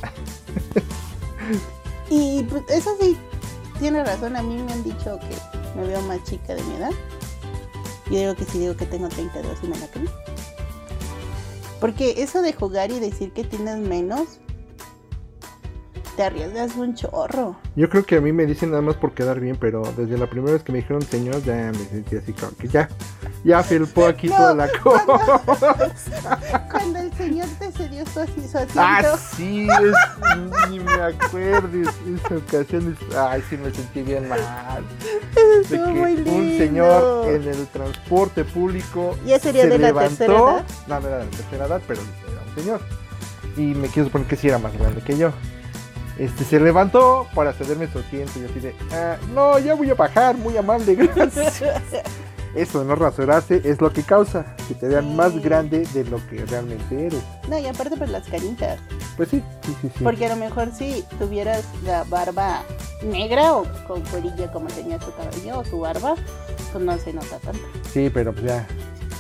[2.11, 3.17] y pues eso sí,
[3.79, 4.37] tiene razón.
[4.37, 6.93] A mí me han dicho que me veo más chica de mi edad.
[8.11, 10.11] Yo digo que sí, digo que tengo 32 y me la creo.
[11.81, 14.39] Porque eso de jugar y decir que tienes menos,
[16.17, 17.57] te arriesgas un chorro.
[17.77, 20.27] Yo creo que a mí me dicen nada más por quedar bien, pero desde la
[20.29, 22.89] primera vez que me dijeron señor, ya me sentí así como que ya,
[23.45, 25.41] ya felpó aquí No, toda la cosa.
[26.71, 28.21] Cuando el señor te cedió su, su
[28.59, 28.73] asiento.
[28.77, 29.03] Ah,
[29.37, 31.89] sí, es, ni me acuerdes.
[32.25, 34.41] Esa ocasión, es- ay, sí me sentí bien mal.
[35.35, 37.49] De que muy un señor lindo.
[37.51, 40.65] en el transporte público Ya sería se de la levantó, tercera edad.
[40.89, 42.81] no, no era de la tercera edad, pero era un señor.
[43.57, 45.31] Y me quiero suponer que sí era más grande que yo.
[46.19, 49.95] Este, se levantó para cederme su asiento y así de, "Ah, no, ya voy a
[49.95, 51.63] bajar, muy amable, gracias.
[52.55, 56.17] Eso de no rasurarse es lo que causa que te vean más grande de lo
[56.29, 57.23] que realmente eres.
[57.51, 58.81] No, y aparte por las canitas.
[59.19, 60.03] Pues sí, sí, sí, sí.
[60.05, 62.63] Porque a lo mejor si tuvieras la barba
[63.05, 66.15] negra o con cuerilla como tenía tu cabello o tu barba,
[66.73, 67.61] pues no se nota tanto.
[67.93, 68.67] Sí, pero pues ya,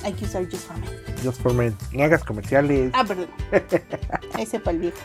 [0.02, 0.90] Hay que usar Just for Men.
[1.22, 1.76] just for men.
[1.92, 2.90] No hagas comerciales.
[2.94, 3.26] Ah, perdón.
[4.38, 4.96] Ese para el viejo.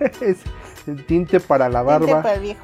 [0.82, 2.60] es el tinte para la Tinte barba, para el viejo.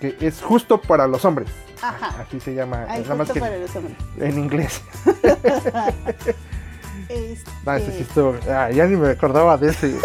[0.00, 1.48] que es justo para los hombres.
[1.82, 2.22] Ajá.
[2.22, 3.96] Así se llama, Ay, nada más justo que para los hombres.
[4.18, 4.80] en inglés.
[7.08, 9.98] Este, No, ese sí estuvo- ah, ya ni me acordaba de ese.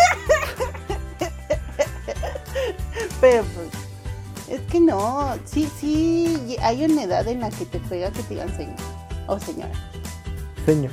[3.20, 3.68] Pero pues,
[4.60, 8.30] es que no, sí, sí, hay una edad en la que te pega que te
[8.34, 8.76] digan señor
[9.28, 9.72] o señora.
[10.66, 10.90] Seño.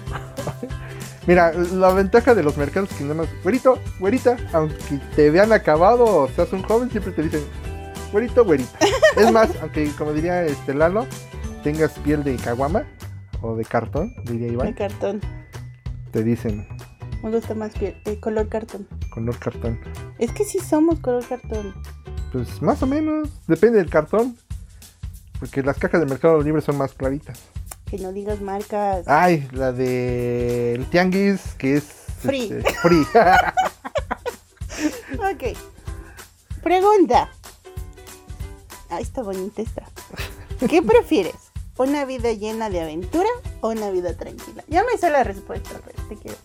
[1.29, 6.05] Mira, la ventaja de los mercados que nada más, güerito, güerita, aunque te vean acabado
[6.07, 7.43] o seas un joven, siempre te dicen,
[8.11, 8.79] güerito, güerita.
[9.17, 11.07] Es más, aunque como diría este Lalo,
[11.63, 12.85] tengas piel de caguama
[13.43, 15.21] o de cartón, diría Iván, cartón.
[16.13, 16.67] te dicen
[17.23, 18.89] Me gusta más piel, el color cartón.
[19.11, 19.79] color cartón.
[20.19, 21.75] Es que sí somos color cartón.
[22.33, 24.35] Pues más o menos, depende del cartón.
[25.39, 27.39] Porque las cajas de Mercado Libre son más claritas.
[27.91, 29.07] Que no digas marcas.
[29.09, 31.85] Ay, la de el tianguis, que es
[32.21, 32.53] Free.
[32.53, 33.07] este, free.
[35.19, 35.57] Ok.
[36.63, 37.29] Pregunta.
[38.91, 39.83] Ah, está bonita esta.
[40.69, 41.35] ¿Qué prefieres?
[41.77, 43.29] ¿Una vida llena de aventura
[43.61, 44.65] o una vida tranquila?
[44.69, 46.37] Ya me sé la respuesta, pero te quiero.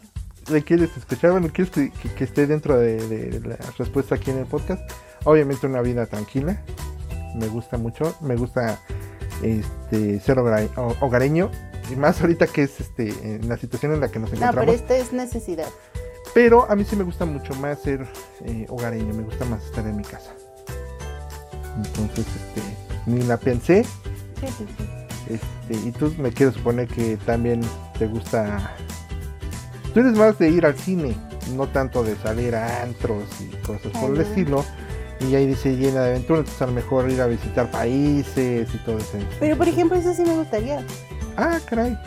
[0.50, 1.32] ¿Le quieres escuchar?
[1.32, 4.82] Bueno, ¿quieres que, que- que esté dentro de, de la respuesta aquí en el podcast?
[5.24, 6.62] Obviamente una vida tranquila.
[7.36, 8.16] Me gusta mucho.
[8.22, 8.80] Me gusta
[9.44, 11.50] este ser hogar- ho- hogareño.
[11.92, 14.66] Y más ahorita que es este en la situación en la que nos No, encontramos.
[14.66, 15.68] pero esta es necesidad.
[16.34, 18.08] Pero a mí sí me gusta mucho más ser
[18.46, 20.32] eh, hogareño, me gusta más estar en mi casa.
[21.78, 22.62] Entonces, este,
[23.06, 23.84] ni la pensé.
[24.40, 24.90] Sí, sí, sí.
[25.30, 27.62] Este, y tú me quiero suponer que también
[27.98, 28.76] te gusta.
[29.94, 31.16] Tú eres más de ir al cine,
[31.56, 34.66] no tanto de salir a antros y cosas por el estilo.
[35.30, 38.78] Y ahí dice llena de aventuras, entonces a lo mejor ir a visitar países y
[38.80, 39.18] todo eso.
[39.40, 40.86] Pero por ejemplo, eso sí me gustaría.
[41.38, 41.98] Ah, caray.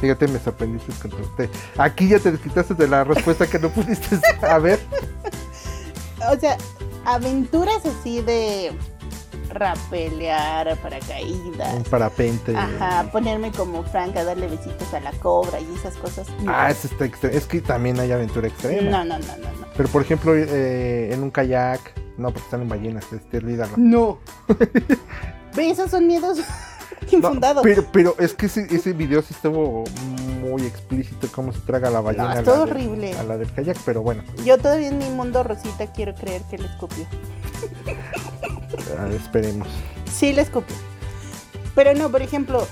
[0.00, 1.48] Fíjate, me sorprendiste con usted.
[1.78, 4.80] Aquí ya te desquitaste de la respuesta que no pudiste saber.
[6.28, 6.56] O sea,
[7.04, 8.72] aventuras así de
[9.50, 11.74] rapelear, paracaídas.
[11.74, 12.56] Un parapente.
[12.56, 16.26] Ajá, ponerme como Frank a darle besitos a la cobra y esas cosas.
[16.42, 16.52] no.
[16.52, 18.90] Ah, eso está Es que también hay aventura extrema.
[18.90, 19.66] No, no, no, no, no.
[19.76, 21.80] Pero por ejemplo, eh, en un kayak,
[22.16, 23.72] no, porque están en ballenas, este, olvídalo.
[23.76, 24.18] No.
[25.56, 26.38] Esos son miedos
[27.10, 27.62] No, infundados.
[27.62, 29.84] pero, pero es que ese, ese video sí estuvo
[30.40, 32.24] muy explícito cómo se traga la ballena.
[32.24, 33.12] No, a la estuvo de- horrible.
[33.14, 36.58] A la del kayak, pero bueno, Yo todavía en mi mundo rosita quiero creer que
[36.58, 37.04] le escupió.
[38.98, 39.68] ah, esperemos.
[40.10, 40.76] Sí, le escupió.
[41.74, 42.66] Pero no, por ejemplo,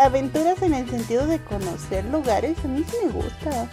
[0.00, 3.68] aventuras en el sentido de conocer lugares, a mí sí me gusta.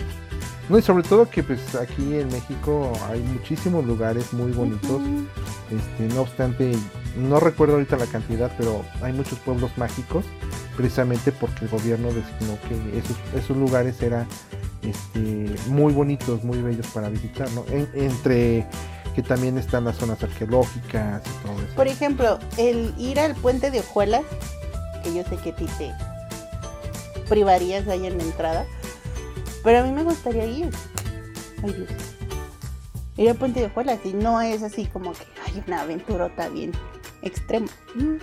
[0.70, 5.02] No, y sobre todo que pues aquí en México hay muchísimos lugares muy bonitos.
[5.72, 6.72] Este, no obstante,
[7.18, 10.26] no recuerdo ahorita la cantidad, pero hay muchos pueblos mágicos,
[10.78, 14.28] precisamente porque el gobierno designó que esos, esos lugares eran
[14.84, 17.66] este, muy bonitos, muy bellos para visitar, ¿no?
[17.72, 18.68] En- entre
[19.16, 21.76] que también están las zonas arqueológicas y todo eso.
[21.76, 24.22] Por ejemplo, el ir al puente de Ojuelas,
[25.04, 25.92] que yo sé que a ti te
[27.28, 28.66] privarías ahí en la entrada,
[29.70, 30.72] pero a mí me gustaría ir.
[31.64, 31.90] Ay, Dios.
[33.18, 36.72] Ir al puente de Ojuelas y no es así como que hay una aventurota bien
[37.22, 37.68] extrema.
[37.94, 38.16] Mm.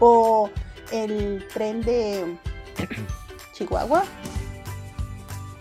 [0.00, 0.50] O
[0.92, 2.36] el tren de
[3.54, 4.04] Chihuahua,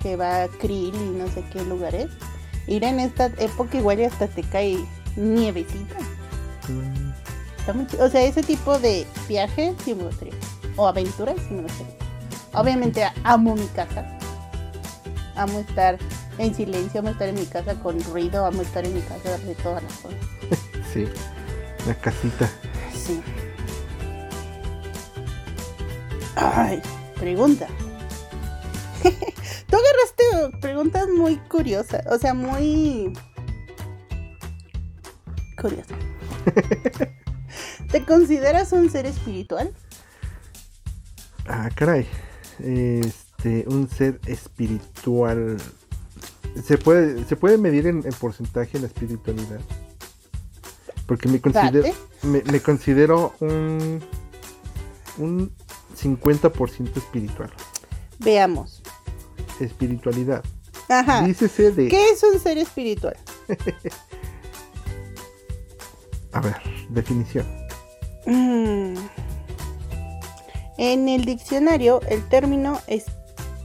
[0.01, 2.09] que va a Krill y no sé qué lugares.
[2.67, 4.77] Ir en esta época igual y hasta te cae
[5.15, 5.95] nievecita.
[6.67, 7.11] Mm,
[7.59, 8.03] Está muy chido.
[8.03, 10.33] O sea, ese tipo de viajes sí me gustaría.
[10.75, 11.95] O aventuras sí me gustaría.
[12.55, 14.05] Obviamente a- amo mi casa.
[15.35, 15.97] Amo estar
[16.37, 19.55] en silencio, amo estar en mi casa con ruido, amo estar en mi casa de
[19.55, 20.19] todas las cosas.
[20.93, 21.07] sí,
[21.85, 22.49] la casita.
[22.93, 23.21] Sí.
[26.35, 26.81] Ay,
[27.19, 27.67] pregunta.
[29.03, 33.13] Tú agarraste preguntas muy curiosas, o sea, muy...
[35.59, 35.93] curioso.
[37.91, 39.73] ¿Te consideras un ser espiritual?
[41.47, 42.07] Ah, caray.
[42.59, 43.24] Este,
[43.67, 45.57] un ser espiritual.
[46.65, 49.59] ¿Se puede, ¿se puede medir en, en porcentaje la espiritualidad?
[51.05, 54.01] Porque me considero, me, me considero un,
[55.17, 55.51] un
[55.95, 57.51] 50% espiritual.
[58.19, 58.81] Veamos.
[59.59, 60.43] Espiritualidad.
[60.89, 61.23] Ajá.
[61.23, 61.87] Dícese de...
[61.87, 63.17] ¿Qué es un ser espiritual?
[66.31, 66.55] A ver,
[66.89, 67.45] definición.
[68.25, 68.95] Mm.
[70.77, 72.81] En el diccionario, el término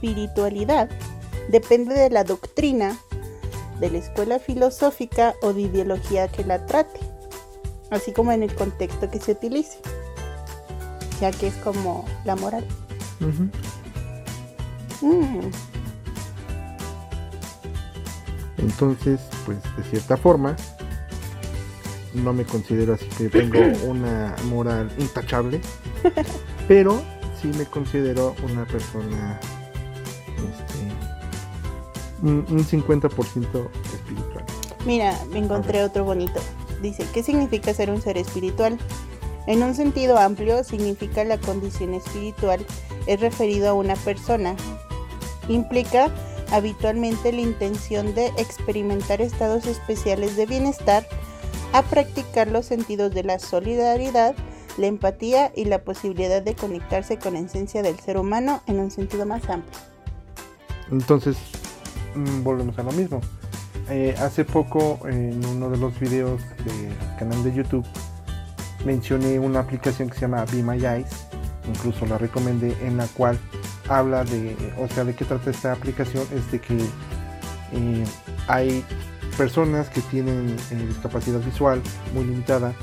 [0.01, 0.89] espiritualidad
[1.49, 2.97] depende de la doctrina,
[3.79, 6.99] de la escuela filosófica o de ideología que la trate,
[7.91, 9.79] así como en el contexto que se utilice,
[11.19, 12.65] ya que es como la moral.
[15.01, 15.49] Mm.
[18.57, 20.55] Entonces, pues de cierta forma,
[22.13, 25.61] no me considero así que tengo una moral intachable,
[26.67, 27.01] pero
[27.41, 29.39] sí me considero una persona,
[30.49, 34.45] este, un, un 50% espiritual.
[34.85, 36.39] Mira, me encontré otro bonito.
[36.81, 38.77] Dice, ¿qué significa ser un ser espiritual?
[39.47, 42.65] En un sentido amplio, significa la condición espiritual,
[43.07, 44.55] es referido a una persona.
[45.47, 46.11] Implica
[46.51, 51.07] habitualmente la intención de experimentar estados especiales de bienestar,
[51.73, 54.35] a practicar los sentidos de la solidaridad,
[54.77, 58.91] la empatía y la posibilidad de conectarse con la esencia del ser humano en un
[58.91, 59.90] sentido más amplio.
[60.91, 61.37] Entonces,
[62.15, 63.21] mm, volvemos a lo mismo.
[63.89, 67.85] Eh, hace poco, en uno de los videos del canal de YouTube,
[68.85, 71.27] mencioné una aplicación que se llama Be My Eyes,
[71.67, 73.37] incluso la recomendé, en la cual
[73.89, 76.77] habla de, o sea, de qué trata esta aplicación, es de que
[77.73, 78.03] eh,
[78.47, 78.85] hay
[79.37, 81.81] personas que tienen eh, discapacidad visual
[82.13, 82.73] muy limitada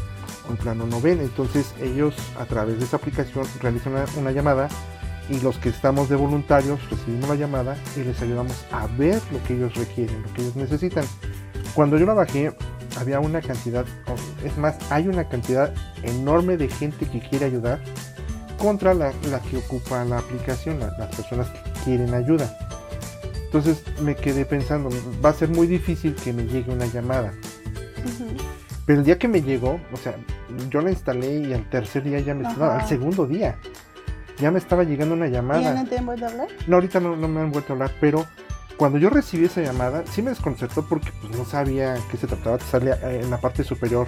[0.47, 4.31] o en plano no ven, entonces ellos a través de esta aplicación realizan una, una
[4.33, 4.69] llamada
[5.29, 9.43] y los que estamos de voluntarios recibimos la llamada y les ayudamos a ver lo
[9.45, 11.05] que ellos requieren, lo que ellos necesitan.
[11.75, 12.53] Cuando yo la bajé,
[12.99, 13.85] había una cantidad,
[14.45, 17.81] es más, hay una cantidad enorme de gente que quiere ayudar
[18.57, 22.57] contra la, la que ocupa la aplicación, la- las personas que quieren ayuda.
[23.45, 24.89] Entonces me quedé pensando,
[25.25, 27.33] va a ser muy difícil que me llegue una llamada.
[28.85, 30.15] Pero el día que me llegó, o sea,
[30.71, 33.59] yo la instalé y al tercer día ya me estaba, al segundo día,
[34.41, 35.75] ya me estaba llegando una ¿Y ya llamada.
[35.75, 36.49] no te han vuelto a hablar?
[36.67, 38.27] No, ahorita no, no me han vuelto a hablar, pero
[38.77, 42.59] cuando yo recibí esa llamada, sí me desconcertó porque pues, no sabía qué se trataba.
[42.59, 44.07] Te sale eh, en la parte superior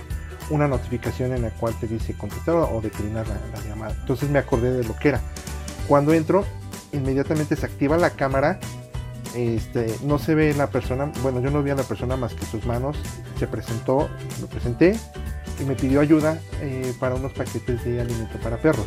[0.48, 3.96] una notificación en la cual te dice contestar o declinar la, la llamada.
[4.00, 5.20] Entonces me acordé de lo que era.
[5.88, 6.44] Cuando entro,
[6.92, 8.60] inmediatamente se activa la cámara.
[9.34, 12.46] Este, no se ve la persona, bueno, yo no vi a la persona más que
[12.46, 12.96] sus manos.
[13.38, 14.08] Se presentó,
[14.40, 14.96] lo presenté
[15.60, 18.86] y me pidió ayuda eh, para unos paquetes de alimento para perros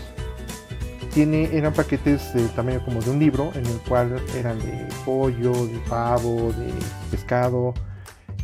[1.14, 5.52] tiene, eran paquetes del tamaño como de un libro, en el cual eran de pollo,
[5.68, 6.74] de pavo, de
[7.12, 7.74] pescado,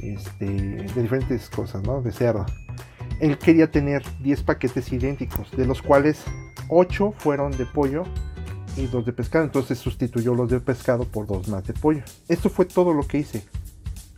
[0.02, 2.02] este, de diferentes cosas, ¿no?
[2.02, 2.46] De cerdo.
[3.20, 6.24] Él quería tener 10 paquetes idénticos, de los cuales
[6.70, 8.04] 8 fueron de pollo
[8.78, 9.44] y 2 de pescado.
[9.46, 12.04] Entonces sustituyó los de pescado por dos más de pollo.
[12.28, 13.44] Esto fue todo lo que hice.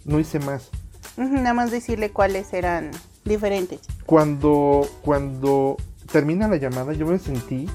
[0.06, 0.70] No hice más.
[1.18, 2.92] Nada más decirle cuáles eran
[3.26, 3.82] diferentes.
[4.06, 5.78] Cuando, cuando
[6.12, 7.68] termina la llamada, yo me sentí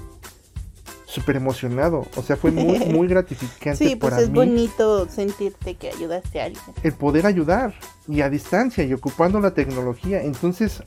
[1.16, 2.06] súper emocionado.
[2.16, 6.40] O sea, fue muy, muy gratificante Sí, pues para es mí bonito sentirte que ayudaste
[6.40, 6.62] a alguien.
[6.82, 7.74] el poder ayudar
[8.06, 10.22] y a distancia y ocupando la tecnología.
[10.22, 10.82] Entonces,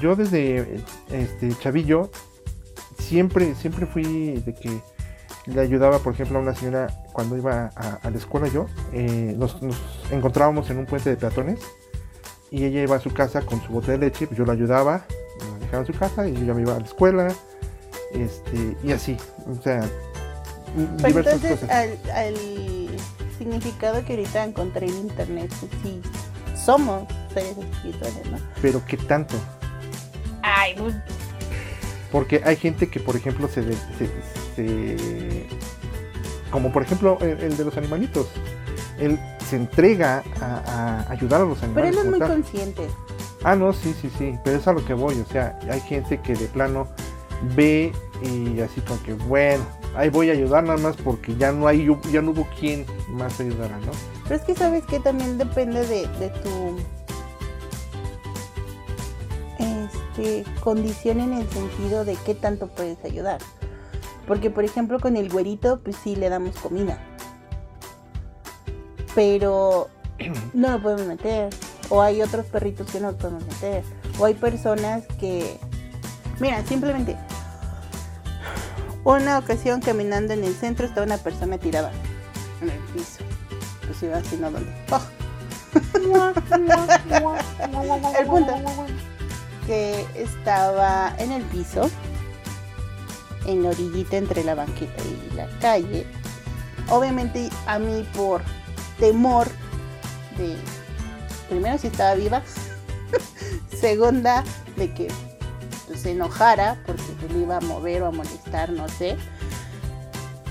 [0.00, 2.10] yo desde este chavillo
[2.98, 4.04] siempre, siempre fui
[4.40, 4.70] de que
[5.46, 9.34] le ayudaba, por ejemplo, a una señora cuando iba a, a la escuela yo, eh,
[9.36, 9.76] nos, nos
[10.10, 11.58] encontrábamos en un puente de peatones
[12.50, 15.06] y ella iba a su casa con su bote de leche, pues yo la ayudaba,
[15.54, 17.28] me dejaba en su casa y yo ya me iba a la escuela,
[18.12, 19.80] este, y así, o sea,
[20.74, 21.70] Pero diversas entonces cosas.
[21.70, 22.34] al, al
[23.38, 26.00] significado que ahorita encontré en internet, pues sí,
[26.56, 28.38] somos seres espirituales, ¿no?
[28.60, 29.34] Pero qué tanto.
[30.42, 30.94] Ay, pues,
[32.12, 34.10] Porque hay gente que, por ejemplo, se, de- se-
[34.56, 35.46] se-
[36.50, 38.26] como por ejemplo el, el de los animalitos,
[38.98, 41.92] él se entrega a, a ayudar a los pero animales.
[41.94, 42.28] él es muy tal.
[42.28, 42.88] consciente.
[43.42, 46.18] Ah, no, sí, sí, sí, pero es a lo que voy, o sea, hay gente
[46.20, 46.88] que de plano
[47.54, 49.64] ve y así como que, bueno,
[49.96, 53.40] ahí voy a ayudar nada más porque ya no hay, ya no hubo quien más
[53.40, 53.92] ayudara, ¿no?
[54.24, 56.76] Pero es que sabes que también depende de, de tu
[59.58, 63.40] este, condición en el sentido de qué tanto puedes ayudar.
[64.26, 66.98] Porque por ejemplo con el güerito, pues sí le damos comida.
[69.14, 69.88] Pero
[70.54, 71.50] no lo podemos meter.
[71.88, 73.82] O hay otros perritos que no lo podemos meter.
[74.18, 75.58] O hay personas que,
[76.38, 77.16] mira, simplemente,
[79.04, 81.92] una ocasión caminando en el centro estaba una persona tirada
[82.60, 83.24] en el piso.
[83.86, 84.50] Pues iba así, ¿no?
[84.90, 85.02] ¡Oh!
[88.18, 88.54] el punto
[89.66, 91.90] que estaba en el piso,
[93.46, 96.06] en la orillita entre la banqueta y la calle.
[96.88, 98.42] Obviamente a mí por
[98.98, 99.48] temor
[100.36, 100.56] de,
[101.48, 102.42] primero si estaba viva,
[103.80, 104.44] segunda
[104.76, 105.08] de que
[105.90, 109.16] pues, se enojara porque se le iba a mover o a molestar, no sé.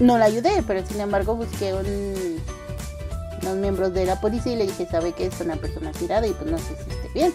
[0.02, 2.42] No la ayudé, pero sin embargo busqué un,
[3.42, 6.34] unos miembros de la policía y le dije, sabe que es una persona tirada y
[6.34, 7.34] pues no sé si esté bien.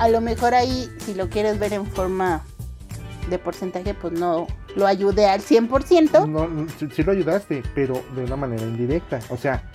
[0.00, 2.44] A lo mejor ahí, si lo quieres ver en forma
[3.30, 6.28] de porcentaje, pues no lo ayudé al 100%.
[6.28, 9.20] No, sí lo ayudaste, pero de una manera indirecta.
[9.30, 9.70] O sea,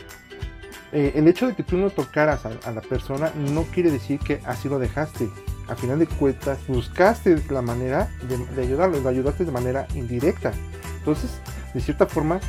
[0.92, 4.20] eh, el hecho de que tú no tocaras a, a la persona no quiere decir
[4.20, 5.30] que así lo dejaste.
[5.72, 10.52] A final de cuentas, buscaste la manera de, de ayudarlo, lo ayudaste de manera indirecta.
[10.98, 11.30] Entonces,
[11.74, 12.42] de cierta forma,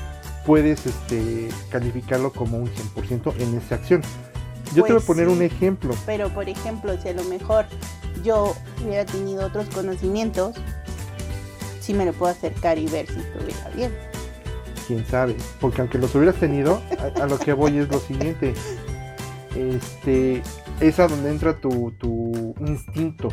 [0.44, 4.02] puedes este, calificarlo como un 100% en esa acción.
[4.74, 5.94] Yo te voy a Pues poner un ejemplo.
[6.04, 7.66] Pero por ejemplo, si a lo mejor
[8.24, 10.56] yo hubiera tenido otros conocimientos,
[11.80, 13.92] sí me lo puedo acercar y ver si estuviera bien.
[14.88, 15.36] quién sabe.
[15.60, 18.54] Porque aunque los hubieras tenido, a, a lo que voy es lo siguiente.
[19.54, 20.42] Este,
[20.82, 23.28] es donde entra tu, tu instinto,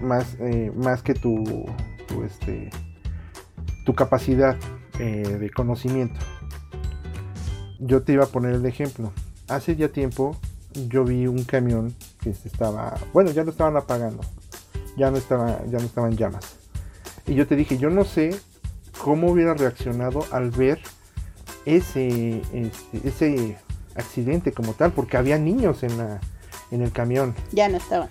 [0.00, 1.44] más, eh, más que tu,
[2.06, 2.70] tu, este,
[3.84, 4.56] tu capacidad
[5.00, 6.20] eh, de conocimiento.
[7.80, 9.12] Yo te iba a poner el ejemplo.
[9.48, 10.36] Hace ya tiempo
[10.88, 14.20] yo vi un camión que se estaba, bueno, ya lo estaban apagando,
[14.96, 16.58] ya no estaba, ya no estaba en llamas.
[17.26, 18.38] Y yo te dije, yo no sé
[19.02, 20.80] cómo hubiera reaccionado al ver
[21.64, 23.56] ese, este, ese
[23.96, 26.20] accidente como tal, porque había niños en, la,
[26.70, 27.34] en el camión.
[27.52, 28.08] Ya no estaba.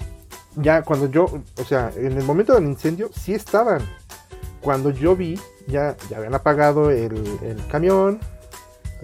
[0.56, 3.82] Ya cuando yo, o sea, en el momento del incendio sí estaban.
[4.62, 8.20] Cuando yo vi, ya, ya habían apagado el, el camión,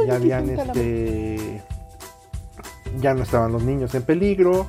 [0.06, 1.64] ya habían este,
[3.00, 4.66] ya no estaban los niños en peligro,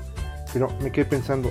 [0.53, 1.51] pero me quedé pensando,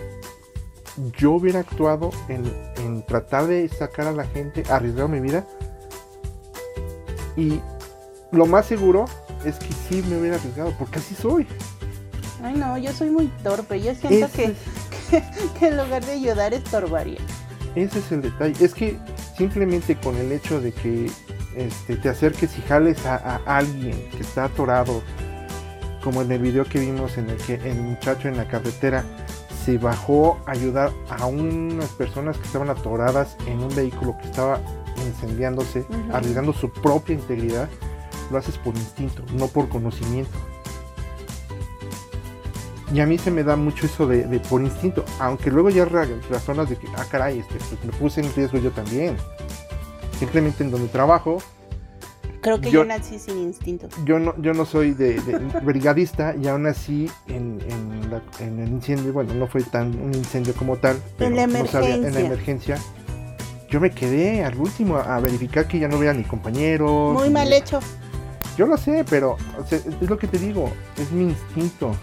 [1.17, 2.45] yo hubiera actuado en,
[2.77, 5.45] en tratar de sacar a la gente, arriesgar mi vida,
[7.35, 7.59] y
[8.31, 9.05] lo más seguro
[9.43, 11.47] es que sí me hubiera arriesgado, porque así soy.
[12.43, 13.81] Ay, no, yo soy muy torpe.
[13.81, 14.57] Yo siento que, es-
[15.09, 15.23] que,
[15.59, 17.19] que en lugar de ayudar, estorbaría.
[17.75, 18.63] Ese es el detalle.
[18.63, 18.99] Es que
[19.37, 21.09] simplemente con el hecho de que
[21.55, 23.15] este, te acerques y jales a,
[23.45, 25.01] a alguien que está atorado,
[26.03, 29.03] como en el video que vimos en el que el muchacho en la carretera
[29.65, 34.59] se bajó a ayudar a unas personas que estaban atoradas en un vehículo que estaba
[35.07, 37.69] incendiándose, arriesgando su propia integridad,
[38.29, 40.37] lo haces por instinto, no por conocimiento.
[42.93, 45.83] Y a mí se me da mucho eso de, de por instinto, aunque luego ya
[45.85, 49.17] ra- razonas de que, ah, caray, este, pues me puse en riesgo yo también.
[50.19, 51.39] Simplemente en donde trabajo,
[52.41, 53.87] Creo que Yo- yo, nací sin instinto.
[54.03, 58.59] yo no, yo no soy de, de brigadista y aún así en, en la- en
[58.59, 62.01] el incendio, bueno, no fue tan un incendio como tal, pero la no sabía- en
[62.13, 62.75] la emergencia.
[62.75, 62.77] emergencia,
[63.69, 67.13] yo me quedé al último a, a verificar que ya no hubiera ni compañeros.
[67.13, 67.79] Muy ni- mal hecho.
[68.57, 71.95] Yo lo sé, pero o sea, es lo que te digo, es mi instinto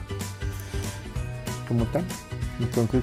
[1.70, 2.04] como tal.
[2.58, 3.02] Entonces,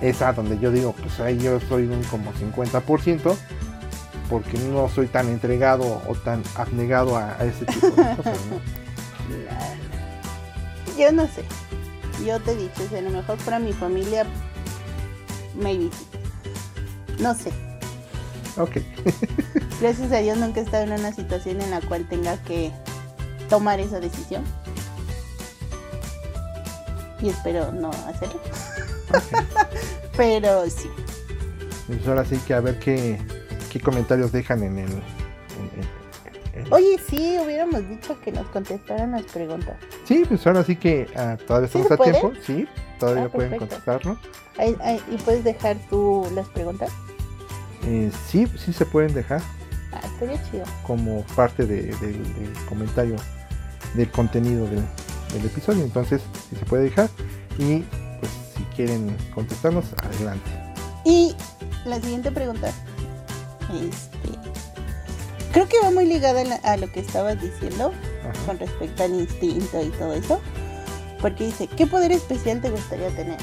[0.00, 3.36] es a donde yo digo, pues ahí yo soy un como 50%,
[4.30, 8.58] porque no soy tan entregado o tan abnegado a, a ese tipo de cosas, ¿no?
[10.98, 11.44] Yo no sé.
[12.24, 14.24] Yo te he dicho, si a lo mejor para mi familia,
[15.54, 15.90] maybe.
[17.18, 17.52] No sé.
[18.56, 18.78] Ok,
[19.80, 22.72] Gracias a Dios nunca he estado en una situación en la cual tenga que
[23.50, 24.44] tomar esa decisión.
[27.24, 28.38] Y espero no hacerlo.
[30.16, 30.90] Pero sí.
[31.86, 33.18] pues ahora sí que a ver qué,
[33.72, 34.90] qué comentarios dejan en el...
[34.90, 35.00] en-
[36.54, 39.76] en- en- Oye, sí, hubiéramos dicho que nos contestaran las preguntas.
[40.04, 42.68] Sí, pues ahora sí que ah, todavía ¿Sí estamos se a tiempo, sí,
[43.00, 43.68] todavía Ah, pueden.
[44.58, 46.90] Ay, ay, ¿Y puedes dejar tú las preguntas?
[47.86, 49.40] Eh, sí, sí se pueden dejar.
[49.92, 50.64] Ah, estaría chido.
[50.86, 53.16] como parte de- del comentario
[53.94, 54.82] del contenido del,
[55.34, 55.84] del episodio.
[55.84, 57.08] Entonces, si se puede dejar.
[57.58, 57.84] Y
[58.20, 60.50] pues si quieren contestarnos, adelante.
[61.04, 61.34] Y
[61.84, 62.68] la siguiente pregunta.
[63.72, 64.38] Este.
[65.52, 68.32] Creo que va muy ligada a, la- a lo que estabas diciendo Ajá.
[68.46, 70.40] con respecto al instinto y todo eso.
[71.20, 73.38] Porque dice, ¿qué poder especial te gustaría tener?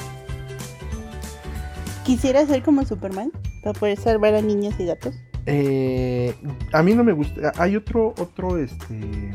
[2.06, 3.32] ¿Quisiera ser como Superman?
[3.64, 5.16] Para poder salvar a niños y gatos.
[5.46, 6.36] Eh,
[6.74, 7.52] a mí no me gusta.
[7.58, 9.32] Hay otro, otro, este.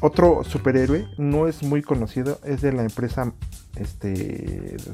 [0.00, 3.32] Otro superhéroe no es muy conocido, es de la empresa
[3.76, 4.08] este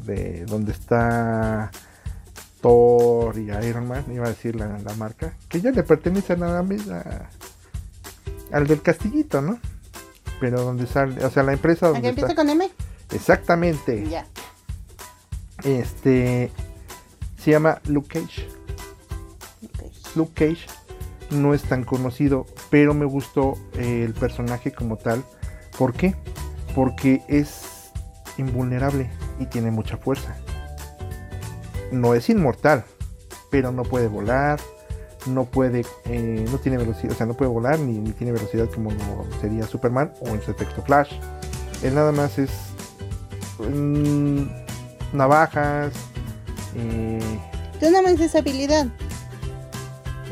[0.05, 1.71] de donde está
[2.61, 6.37] Thor y Iron Man, iba a decir la, la marca, que ya le pertenece a
[6.37, 7.29] nada más a-
[8.53, 9.59] al del castillito, ¿no?
[10.41, 12.71] Pero donde sale, o sea, la empresa ¿A donde qué empieza está, con M?
[13.13, 14.27] exactamente, Ya.
[15.65, 16.51] este
[17.39, 18.47] se llama Luke Cage.
[19.79, 19.93] ok.
[20.17, 20.67] Luke Cage
[21.31, 25.25] no es tan conocido, pero me gustó eh, el personaje como tal.
[25.79, 26.15] ¿Por qué?
[26.75, 27.91] Porque es
[28.39, 30.37] invulnerable y tiene mucha fuerza.
[31.93, 32.85] No es inmortal,
[33.51, 34.61] pero no puede volar,
[35.27, 38.91] no puede, eh, no tiene velocidad, o sea, no puede volar ni, tiene velocidad como
[39.41, 41.13] sería Superman o en su efecto Flash.
[41.83, 42.51] Él nada más es
[43.59, 44.45] mm,
[45.13, 45.93] navajas,
[46.75, 47.19] eh,
[47.81, 48.87] no me dices habilidad.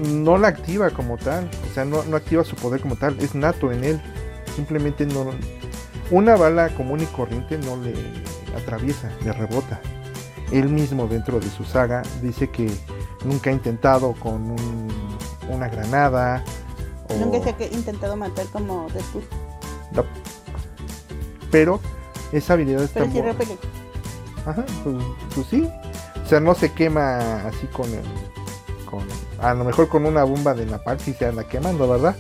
[0.01, 3.35] No la activa como tal, o sea, no, no activa su poder como tal, es
[3.35, 4.01] nato en él.
[4.57, 5.27] Simplemente no.
[6.11, 7.95] Una bala común y corriente no le
[8.57, 9.81] atraviesa, le rebota.
[10.53, 12.71] Él mismo dentro de su saga dice que
[13.25, 14.89] nunca ha intentado con un-
[15.49, 16.45] una granada.
[17.09, 19.25] o- Nunca se ha intentado matar como Deadpool.
[19.93, 20.05] No.
[21.51, 21.81] Pero
[22.33, 23.59] esa habilidad está Pero sí mu- repele.
[24.47, 24.97] Ajá, pues,
[25.35, 25.69] pues sí.
[26.25, 28.03] O sea, no se quema así con el.
[28.91, 29.01] Con,
[29.51, 32.15] a lo mejor con una bomba de napalm sí se anda quemando, ¿verdad?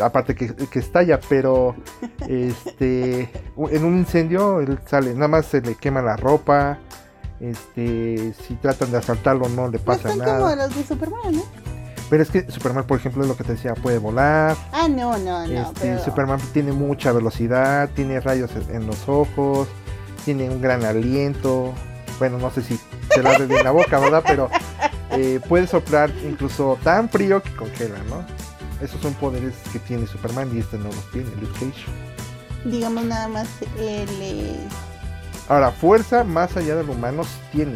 [0.00, 1.74] Aparte que, que estalla, pero
[2.28, 3.30] este
[3.70, 6.78] en un incendio él sale, nada más se le quema la ropa.
[7.40, 10.66] Este, si tratan de asaltarlo no le No pasa están como nada.
[10.68, 11.42] los de Superman, ¿no?
[12.08, 14.56] Pero es que Superman, por ejemplo, es lo que te decía, puede volar.
[14.70, 15.52] Ah, no, no, no.
[15.62, 16.04] Este, pero...
[16.04, 19.66] Superman tiene mucha velocidad, tiene rayos en- los ojos,
[20.24, 21.72] tiene un gran aliento.
[22.18, 22.78] Bueno, no sé si
[23.12, 24.22] se la de la boca, ¿verdad?
[24.26, 24.48] Pero
[25.12, 28.24] eh, puede soplar incluso tan frío que congela, ¿no?
[28.84, 31.84] Esos son poderes que tiene Superman y este no los tiene, Luke Cage.
[32.64, 33.48] Digamos nada más
[33.78, 34.08] el...
[34.20, 34.56] eh,
[35.48, 37.74] Ahora, fuerza más allá del humano sí tiene.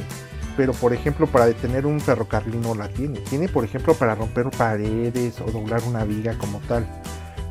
[0.56, 3.20] Pero, por ejemplo, para detener un ferrocarril no la tiene.
[3.20, 6.86] Tiene, por ejemplo, para romper paredes o doblar una viga como tal.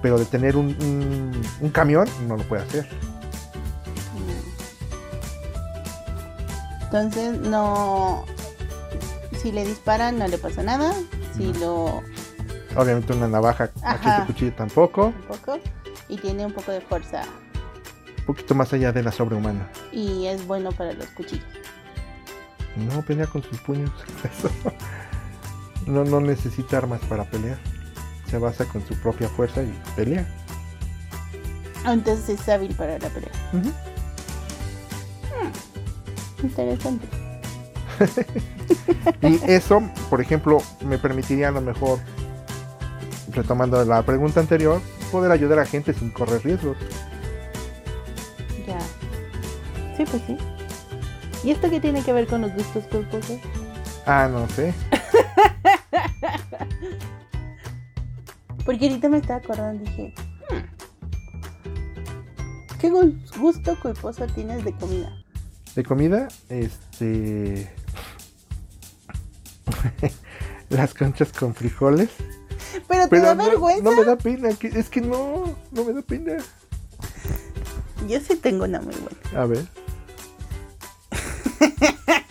[0.01, 2.87] Pero detener un, un- un camión no lo puede hacer.
[6.85, 8.25] Entonces no...
[9.45, 10.91] Si le disparan no le pasa nada.
[11.37, 11.59] Si No.
[11.59, 12.81] lo...
[12.81, 13.97] Obviamente una navaja, Ajá.
[14.03, 15.05] machete, cuchillo tampoco.
[15.09, 15.59] Un poco.
[16.09, 17.21] Y tiene un poco de fuerza.
[18.21, 19.69] Un poquito más allá de la sobrehumana.
[19.91, 21.45] Y es bueno para los cuchillos.
[22.75, 23.91] No pelea con sus puños.
[25.85, 27.59] No, no necesita armas para pelear.
[28.27, 30.25] Se basa con su propia fuerza y pelea.
[31.85, 33.29] Entonces es hábil para la pelea.
[33.53, 33.71] Ujú.
[36.41, 37.07] Interesante.
[39.21, 41.99] Y eso, por ejemplo, me permitiría a lo mejor,
[43.31, 44.81] retomando la pregunta anterior,
[45.11, 46.77] poder ayudar a gente sin correr riesgos.
[48.67, 48.79] Ya.
[49.97, 50.37] Sí, pues sí.
[51.43, 53.37] ¿Y esto qué tiene que ver con los gustos culposos?
[54.05, 54.73] Ah, no sé.
[58.65, 60.13] Porque ahorita me estaba acordando y dije,
[60.49, 60.57] "Hmm,
[62.79, 65.11] ¿qué gu- gusto culposo tienes de comida?
[65.75, 67.71] De comida, este.
[70.75, 72.09] Las conchas con frijoles.
[72.87, 73.83] Pero te Pero da no, vergüenza.
[73.83, 76.37] no me da pena, que- es que no, no me da pena.
[78.07, 79.41] Yo sí tengo una muy buena.
[79.41, 79.65] A ver.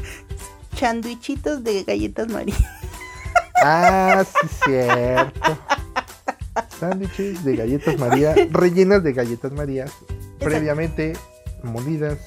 [0.74, 2.54] Chanduichitos de galletas María.
[3.62, 5.58] Ah, sí, cierto.
[6.78, 9.86] Sándwiches de galletas María, rellenas de galletas María,
[10.38, 11.14] previamente
[11.62, 12.18] molidas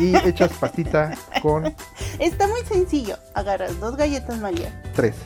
[0.00, 1.72] y hechas pastita con
[2.20, 3.16] Está muy sencillo.
[3.34, 4.80] Agarras dos galletas María.
[4.94, 5.16] tres.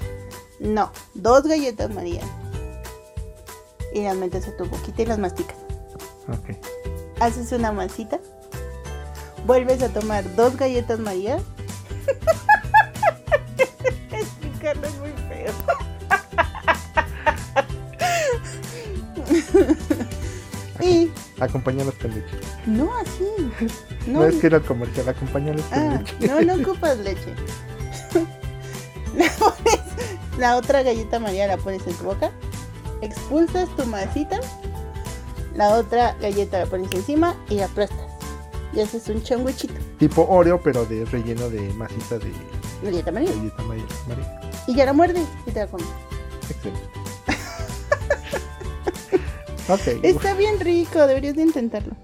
[0.61, 2.23] No, dos galletas María.
[3.93, 5.57] Y las metes a tu boquita y las masticas.
[6.29, 6.57] Ok.
[7.21, 8.19] Haces una masita.
[9.47, 11.39] Vuelves a tomar dos galletas María.
[14.13, 15.53] Explicarlo es muy feo.
[20.81, 22.37] y Acompañalos con leche.
[22.67, 23.27] No así.
[24.07, 26.29] No, No, es que era el comercial, acompañalos con ah, leche.
[26.29, 27.35] no, no ocupas leche.
[29.17, 29.81] La, pones-
[30.39, 32.31] la otra galleta María la pones en tu boca.
[33.01, 34.41] Expulsas tu masita.
[35.55, 38.09] La otra galleta la pones encima y la aplastas.
[38.75, 39.75] Y haces un changuichito.
[39.99, 42.33] Tipo Oreo, pero de relleno de masita de
[42.83, 43.31] Galleta María.
[43.31, 43.85] galleta María.
[44.09, 44.41] María.
[44.67, 45.87] Y ya la muerdes y te la comes.
[46.51, 46.83] Excelente.
[49.69, 50.05] ok.
[50.05, 51.95] Está bien rico, deberías de intentarlo.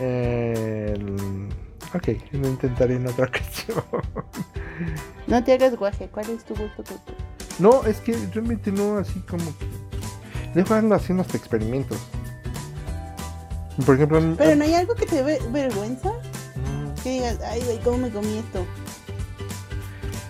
[0.00, 1.48] El-
[1.94, 3.82] Ok, lo intentaré en otra ocasión.
[5.26, 7.14] No te hagas guaje, ¿cuál es tu gusto culposo?
[7.58, 9.44] No, es que realmente no, así como
[10.74, 11.98] ando haciendo hasta experimentos.
[13.84, 16.10] Por ejemplo, Pero no hay algo que te dé vergüenza.
[16.10, 18.64] Mm, Que digas, ay, güey, ¿cómo me comí esto?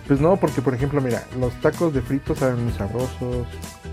[0.07, 3.47] pues no, porque por ejemplo, mira, los tacos de fritos saben muy sabrosos.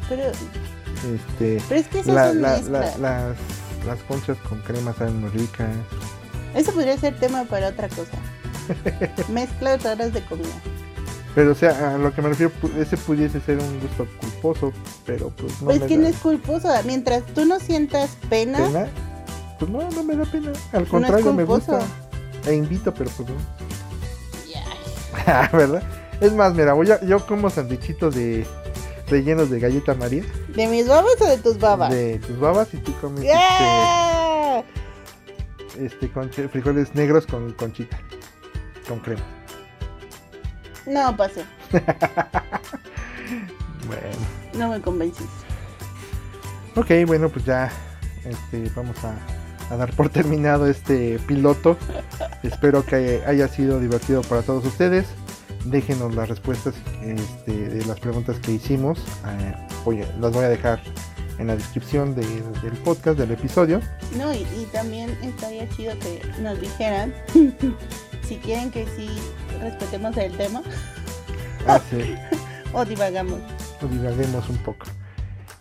[0.09, 3.37] Pero, Este, pero es que eso la- es un la- la- las,
[3.87, 5.68] las conchas con crema saben muy ricas.
[6.55, 8.12] Eso podría ser tema para otra cosa.
[9.28, 10.49] Mezcla raras de comida.
[11.35, 14.72] Pero o sea, a lo que me refiero, ese pudiese ser un gusto culposo,
[15.07, 16.68] pero pues no pues me que da no es culposo.
[16.85, 18.89] Mientras tú no sientas pena, pena.
[19.59, 20.53] Pues no, no me da pena.
[20.72, 21.81] Al no es contrario, me gusta.
[22.47, 23.37] E invito, pero pues no.
[25.57, 25.83] ¿Verdad?
[26.20, 28.47] Es más, mira, voy a, yo como sandwichitos de
[29.11, 30.23] rellenos de galleta María,
[30.55, 31.91] ¿De mis babas o de tus babas?
[31.91, 34.61] de tus babas y tú comes ¡Yeah!
[35.69, 37.99] este, este conche- frijoles negros con conchita,
[38.89, 39.23] con crema.
[40.87, 41.45] No, pasé.
[43.87, 44.03] Bueno,
[44.55, 45.25] No me convenciste.
[46.77, 47.71] ok, bueno, pues ya
[48.25, 49.15] este, vamos a,
[49.73, 51.77] a dar por terminado este piloto.
[52.43, 55.07] Espero que haya sido divertido para todos ustedes.
[55.65, 58.99] Déjenos las respuestas este, de las preguntas que hicimos.
[59.27, 59.55] Eh,
[59.85, 60.81] voy a- las voy a dejar
[61.39, 63.81] en la descripción de- del podcast, del episodio.
[64.17, 67.15] No, y, y también estaría chido que nos dijeran
[68.27, 69.09] si quieren que sí
[69.61, 70.63] respetemos el tema
[71.67, 72.19] Hace,
[72.73, 73.39] o divagamos.
[73.91, 74.87] divaguemos un poco.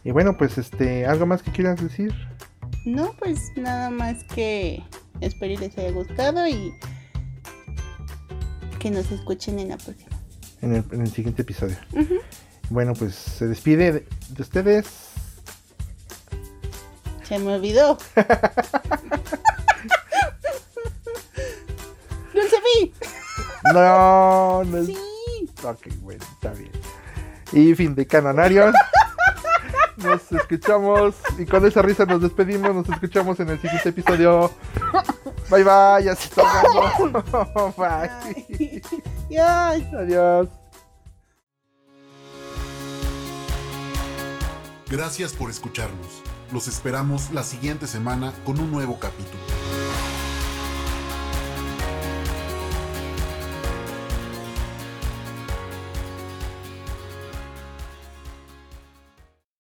[0.05, 2.13] Y bueno, pues este, ¿algo más que quieras decir?
[2.85, 4.81] No, pues nada más que
[5.19, 6.71] espero y les haya gustado y
[8.79, 10.09] que nos escuchen en la próxima.
[10.61, 11.75] En el, en el siguiente episodio.
[12.69, 14.87] Bueno, pues se despide de, de ustedes.
[17.23, 17.97] Se me olvidó.
[22.33, 22.91] Dulce.
[23.73, 24.87] No, no es.
[24.87, 24.97] Sí.
[25.63, 26.71] Ok, bueno, está bien.
[27.51, 28.73] Y fin de Cananarios.
[30.03, 32.73] Nos escuchamos y con esa risa nos despedimos.
[32.73, 34.51] Nos escuchamos en el siguiente episodio.
[35.49, 36.43] Bye bye, ya se está.
[37.77, 38.81] Bye.
[39.97, 40.47] Adiós.
[44.89, 46.23] Gracias por escucharnos.
[46.51, 49.68] Los esperamos la siguiente semana con un nuevo capítulo.